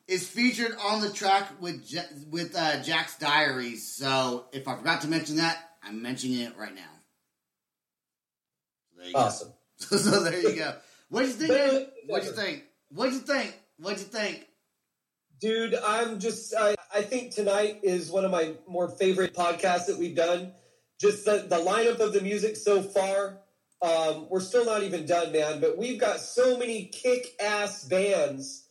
is 0.05 0.27
featured 0.27 0.75
on 0.83 0.99
the 0.99 1.09
track 1.09 1.61
with 1.61 1.87
J- 1.87 2.03
with 2.29 2.57
uh, 2.57 2.83
Jax 2.83 3.17
Diaries. 3.19 3.87
So 3.87 4.47
if 4.51 4.67
I 4.67 4.75
forgot 4.75 4.99
to 5.03 5.07
mention 5.07 5.37
that, 5.37 5.57
I'm 5.81 6.01
mentioning 6.01 6.41
it 6.41 6.57
right 6.57 6.75
now. 6.75 6.81
There 8.97 9.07
you 9.07 9.13
go. 9.13 9.19
Awesome. 9.19 9.53
So, 9.77 9.95
so 9.95 10.23
there 10.23 10.41
you 10.41 10.55
go. 10.57 10.75
What'd 11.07 11.29
you 11.29 11.47
think? 11.47 11.89
What'd 12.07 12.27
you 12.27 12.33
think? 12.33 12.63
What'd 12.89 13.13
you 13.13 13.19
think? 13.21 13.57
What'd 13.77 13.99
you 13.99 14.05
think? 14.05 14.45
Dude, 15.39 15.73
I'm 15.75 16.19
just, 16.19 16.53
I, 16.53 16.75
I 16.93 17.03
think 17.03 17.31
tonight 17.31 17.79
is 17.83 18.11
one 18.11 18.25
of 18.25 18.31
my 18.31 18.55
more 18.67 18.89
favorite 18.89 19.33
podcasts 19.33 19.85
that 19.85 19.97
we've 19.97 20.15
done. 20.15 20.51
Just 20.99 21.25
the, 21.25 21.45
the 21.47 21.57
lineup 21.57 21.99
of 21.99 22.13
the 22.13 22.21
music 22.21 22.55
so 22.55 22.81
far. 22.81 23.39
Um, 23.81 24.27
we're 24.29 24.39
still 24.39 24.65
not 24.65 24.83
even 24.83 25.05
done, 25.05 25.31
man, 25.31 25.61
but 25.61 25.77
we've 25.77 25.99
got 25.99 26.19
so 26.19 26.57
many 26.57 26.85
kick 26.85 27.27
ass 27.39 27.83
bands 27.85 28.67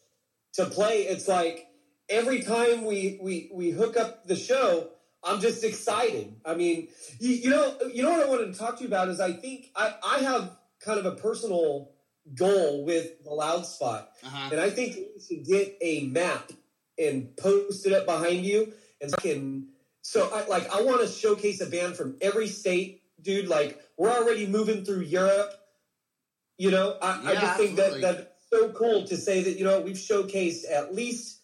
to 0.55 0.67
play. 0.67 1.03
It's 1.03 1.29
like 1.29 1.69
every 2.09 2.43
time 2.43 2.85
we, 2.85 3.19
we, 3.23 3.51
we 3.53 3.71
hook 3.71 3.97
up 3.97 4.27
the 4.27 4.35
show, 4.35 4.89
I'm 5.23 5.41
just 5.41 5.63
excited. 5.65 6.35
I 6.45 6.55
mean, 6.55 6.89
you, 7.21 7.31
you 7.31 7.51
know, 7.51 7.77
you 7.93 8.03
know 8.03 8.11
what 8.11 8.27
I 8.27 8.29
wanted 8.29 8.53
to 8.53 8.59
talk 8.59 8.77
to 8.79 8.83
you 8.83 8.89
about 8.89 9.09
is 9.09 9.21
I 9.21 9.33
think 9.33 9.71
I, 9.77 9.95
I 10.05 10.19
have 10.19 10.57
kind 10.81 10.99
of 10.99 11.07
a 11.07 11.13
personal 11.13 11.93
goal 12.35 12.85
with 12.85 13.23
the 13.25 13.31
loud 13.31 13.67
spot. 13.67 14.11
Uh-huh. 14.25 14.49
And 14.53 14.61
I 14.61 14.71
think 14.71 14.97
you 14.97 15.07
should 15.27 15.45
get 15.45 15.77
a 15.81 16.07
map 16.07 16.51
and 16.99 17.37
post 17.37 17.87
it 17.87 17.93
up 17.93 18.07
behind 18.07 18.45
you. 18.45 18.73
And 19.01 19.11
so 19.11 19.17
I 19.19 19.23
can, 19.23 19.69
so 20.07 20.31
I 20.33 20.47
like, 20.47 20.73
I 20.73 20.83
want 20.83 21.01
to 21.01 21.09
showcase 21.09 21.61
a 21.61 21.67
band 21.67 21.97
from 21.97 22.17
every 22.21 22.47
state, 22.47 23.03
dude. 23.21 23.49
Like, 23.49 23.83
we're 23.99 24.13
already 24.13 24.47
moving 24.47 24.85
through 24.85 25.01
Europe. 25.01 25.53
You 26.59 26.71
know, 26.71 26.97
I, 27.03 27.23
I 27.25 27.33
Yeah, 27.33 27.41
just 27.41 27.57
think 27.57 27.75
that 27.75 28.01
that's 28.01 28.27
so 28.49 28.69
cool 28.69 29.05
to 29.09 29.17
say 29.17 29.43
that, 29.43 29.59
you 29.59 29.65
know, 29.65 29.81
we've 29.81 29.97
showcased 29.97 30.71
at 30.71 30.95
least 30.95 31.41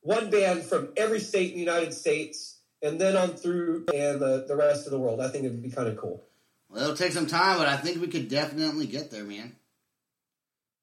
one 0.00 0.30
band 0.30 0.62
from 0.62 0.94
every 0.96 1.20
state 1.20 1.50
in 1.50 1.56
the 1.56 1.60
United 1.60 1.92
States 1.92 2.58
and 2.80 2.98
then 2.98 3.18
on 3.18 3.36
through 3.36 3.84
and 3.92 4.18
the, 4.18 4.46
the 4.48 4.56
rest 4.56 4.86
of 4.86 4.92
the 4.92 4.98
world. 4.98 5.20
I 5.20 5.28
think 5.28 5.44
it'd 5.44 5.62
be 5.62 5.70
kind 5.70 5.86
of 5.86 5.98
cool. 5.98 6.24
Well, 6.70 6.84
it'll 6.84 6.96
take 6.96 7.12
some 7.12 7.26
time, 7.26 7.58
but 7.58 7.68
I 7.68 7.76
think 7.76 8.00
we 8.00 8.08
could 8.08 8.30
definitely 8.30 8.86
get 8.86 9.10
there, 9.10 9.24
man. 9.24 9.54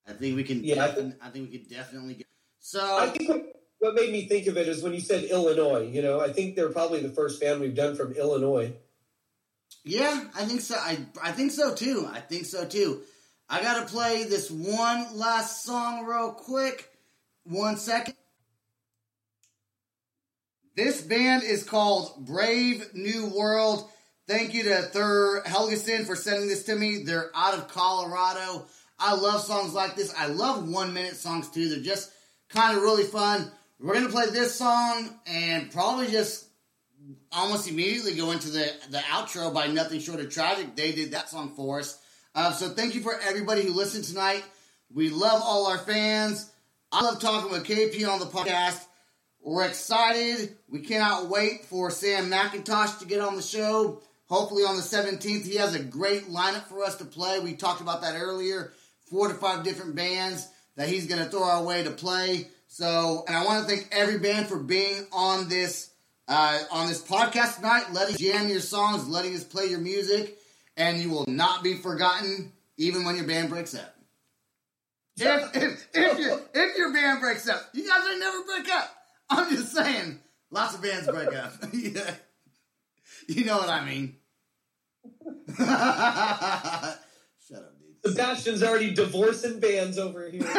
I 0.07 0.13
think 0.13 0.36
we 0.36 0.43
can. 0.43 0.63
Yeah, 0.63 0.84
I 0.86 0.89
defin- 0.89 1.15
I 1.19 1.29
think 1.29 1.49
we 1.49 1.57
could 1.57 1.67
definitely 1.67 2.13
get. 2.13 2.27
So 2.59 2.79
I 2.79 3.07
think 3.07 3.55
what, 3.84 3.95
made 3.95 4.11
me 4.11 4.27
think 4.27 4.47
of 4.47 4.57
it 4.57 4.67
is 4.67 4.81
when 4.81 4.93
you 4.93 5.01
said 5.01 5.25
Illinois. 5.25 5.89
You 5.91 6.01
know, 6.01 6.21
I 6.21 6.31
think 6.31 6.55
they're 6.55 6.71
probably 6.71 7.01
the 7.01 7.09
first 7.09 7.41
band 7.41 7.59
we've 7.59 7.75
done 7.75 7.95
from 7.95 8.13
Illinois. 8.13 8.73
Yeah, 9.84 10.23
I 10.36 10.45
think 10.45 10.61
so. 10.61 10.75
I 10.75 10.97
I 11.21 11.31
think 11.31 11.51
so 11.51 11.75
too. 11.75 12.07
I 12.11 12.19
think 12.19 12.45
so 12.45 12.65
too. 12.65 13.01
I 13.49 13.61
gotta 13.61 13.86
play 13.86 14.23
this 14.23 14.49
one 14.49 15.17
last 15.17 15.65
song 15.65 16.05
real 16.05 16.31
quick. 16.31 16.89
One 17.43 17.75
second. 17.77 18.15
This 20.75 21.01
band 21.01 21.43
is 21.43 21.63
called 21.63 22.25
Brave 22.25 22.93
New 22.93 23.31
World. 23.38 23.89
Thank 24.27 24.53
you 24.53 24.63
to 24.63 24.81
Thur 24.84 25.43
Helgeson 25.43 26.05
for 26.05 26.15
sending 26.15 26.47
this 26.47 26.63
to 26.63 26.75
me. 26.75 27.03
They're 27.03 27.29
out 27.36 27.53
of 27.55 27.67
Colorado. 27.67 28.65
I 28.97 29.15
love 29.15 29.41
songs 29.41 29.73
like 29.73 29.95
this. 29.95 30.13
I 30.17 30.27
love 30.27 30.69
one 30.69 30.93
minute 30.93 31.17
songs 31.17 31.49
too. 31.49 31.67
They're 31.67 31.81
just 31.81 32.09
kind 32.49 32.77
of 32.77 32.84
really 32.84 33.03
fun. 33.03 33.51
We're 33.80 33.95
gonna 33.95 34.09
play 34.09 34.28
this 34.28 34.55
song 34.55 35.19
and 35.26 35.71
probably 35.71 36.07
just 36.07 36.47
almost 37.32 37.69
immediately 37.69 38.15
go 38.15 38.32
into 38.32 38.49
the 38.49 38.71
the 38.89 38.99
outro 38.99 39.53
by 39.53 39.67
Nothing 39.67 39.99
Short 39.99 40.19
of 40.19 40.30
Tragic. 40.30 40.76
They 40.76 40.91
did 40.91 41.11
that 41.11 41.30
song 41.30 41.53
for 41.55 41.80
us. 41.80 41.99
Uh, 42.36 42.51
so 42.51 42.69
thank 42.69 42.95
you 42.95 43.01
for 43.01 43.19
everybody 43.28 43.63
who 43.63 43.74
listened 43.74 44.05
tonight. 44.05 44.43
We 44.93 45.09
love 45.09 45.41
all 45.43 45.67
our 45.67 45.78
fans. 45.78 46.49
I 46.91 47.03
love 47.03 47.19
talking 47.19 47.51
with 47.51 47.65
KP 47.65 48.07
on 48.07 48.19
the 48.19 48.26
podcast. 48.26 48.80
We're 49.41 49.65
excited. 49.65 50.55
We 50.69 50.80
cannot 50.80 51.28
wait 51.30 51.65
for 51.65 51.91
Sam 51.91 52.30
McIntosh 52.30 52.99
to 52.99 53.05
get 53.05 53.19
on 53.19 53.36
the 53.36 53.41
show. 53.41 54.01
Hopefully 54.28 54.63
on 54.63 54.78
the 54.78 54.82
17th. 54.82 55.45
He 55.45 55.55
has 55.55 55.76
a 55.76 55.84
great 55.84 56.30
lineup 56.30 56.67
for 56.67 56.84
us 56.84 56.95
to 56.97 57.05
play. 57.05 57.39
We 57.39 57.53
talked 57.53 57.82
about 57.82 58.01
that 58.01 58.15
earlier. 58.15 58.71
Four 59.09 59.28
to 59.28 59.34
five 59.34 59.63
different 59.63 59.95
bands 59.95 60.47
that 60.76 60.88
he's 60.88 61.07
going 61.07 61.24
to 61.24 61.30
throw 61.30 61.43
our 61.43 61.63
way 61.63 61.84
to 61.84 61.91
play. 61.91 62.47
So, 62.74 63.24
and 63.28 63.38
I 63.38 63.45
want 63.45 63.69
to 63.69 63.71
thank 63.71 63.88
every 63.91 64.17
band 64.17 64.47
for 64.47 64.57
being 64.57 65.05
on 65.11 65.47
this 65.47 65.91
uh, 66.28 66.59
on 66.71 66.88
this 66.88 67.03
podcast 67.03 67.57
tonight, 67.57 67.93
letting 67.93 68.15
us 68.15 68.19
jam 68.19 68.49
your 68.49 68.61
songs, 68.61 69.07
letting 69.07 69.36
us 69.36 69.43
play 69.43 69.67
your 69.67 69.80
music, 69.80 70.39
and 70.76 70.99
you 70.99 71.11
will 71.11 71.26
not 71.28 71.61
be 71.61 71.76
forgotten 71.76 72.51
even 72.78 73.03
when 73.03 73.15
your 73.15 73.28
band 73.28 73.51
breaks 73.51 73.76
up. 73.76 73.95
If, 75.17 75.55
if, 75.55 75.88
if, 75.93 76.17
your, 76.17 76.41
if 76.55 76.76
your 76.76 76.91
band 76.91 77.21
breaks 77.21 77.47
up, 77.47 77.61
you 77.74 77.88
guys 77.88 78.07
ain't 78.09 78.19
never 78.19 78.41
break 78.43 78.67
up. 78.74 78.89
I'm 79.30 79.55
just 79.55 79.71
saying, 79.71 80.17
lots 80.49 80.74
of 80.74 80.82
bands 80.82 81.07
break 81.07 81.32
up. 81.32 81.53
yeah. 81.74 82.15
You 83.28 83.45
know 83.45 83.57
what 83.57 83.69
I 83.69 83.86
mean. 83.86 84.15
Shut 85.57 85.69
up, 87.59 87.78
dude. 87.78 88.13
Sebastian's 88.15 88.63
already 88.63 88.95
divorcing 88.95 89.59
bands 89.59 89.99
over 89.99 90.28
here. 90.28 90.41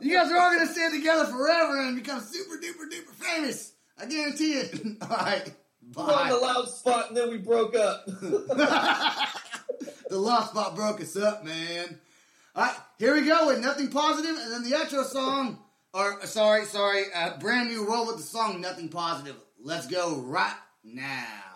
You 0.00 0.14
guys 0.14 0.30
are 0.30 0.38
all 0.38 0.52
gonna 0.52 0.66
stay 0.70 0.90
together 0.90 1.26
forever 1.26 1.80
and 1.80 1.96
become 1.96 2.20
super 2.20 2.56
duper 2.56 2.88
duper 2.90 3.14
famous. 3.14 3.72
I 4.00 4.06
guarantee 4.06 4.52
it. 4.52 4.80
all 5.02 5.08
right. 5.08 5.52
We're 5.94 6.02
on 6.04 6.28
the 6.28 6.34
Bye. 6.34 6.40
loud 6.40 6.68
spot 6.68 7.08
and 7.08 7.16
then 7.16 7.30
we 7.30 7.38
broke 7.38 7.74
up. 7.76 8.06
The 10.08 10.18
lost 10.18 10.50
spot 10.52 10.74
broke 10.74 11.02
us 11.02 11.16
up, 11.16 11.44
man. 11.44 11.98
All 12.56 12.64
right, 12.64 12.74
here 12.98 13.14
we 13.14 13.26
go 13.26 13.48
with 13.48 13.60
nothing 13.60 13.88
positive, 13.90 14.36
and 14.38 14.52
then 14.52 14.62
the 14.62 14.74
outro 14.74 15.04
song. 15.04 15.58
Or 15.92 16.24
sorry, 16.24 16.64
sorry, 16.64 17.04
uh, 17.14 17.36
Brave 17.38 17.66
New 17.66 17.86
World 17.86 18.06
with 18.06 18.16
the 18.16 18.22
song 18.22 18.60
"Nothing 18.60 18.88
Positive." 18.88 19.36
Let's 19.62 19.86
go 19.86 20.16
right 20.20 20.56
now. 20.82 21.47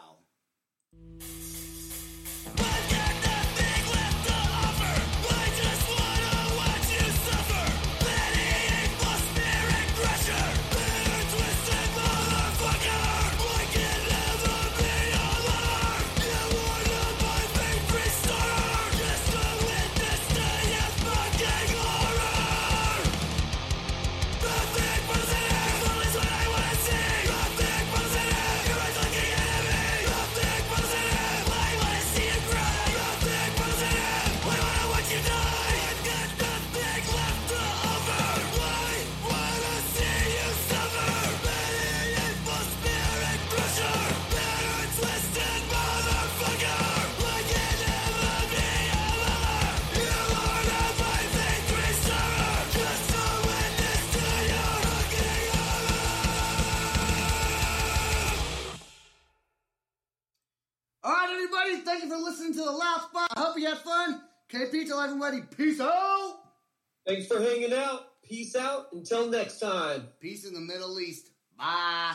Thanks 67.12 67.26
for 67.26 67.42
hanging 67.42 67.74
out. 67.74 68.22
Peace 68.22 68.56
out. 68.56 68.86
Until 68.92 69.28
next 69.28 69.60
time. 69.60 70.08
Peace 70.18 70.46
in 70.46 70.54
the 70.54 70.60
Middle 70.60 70.98
East. 70.98 71.28
Bye. 71.58 72.14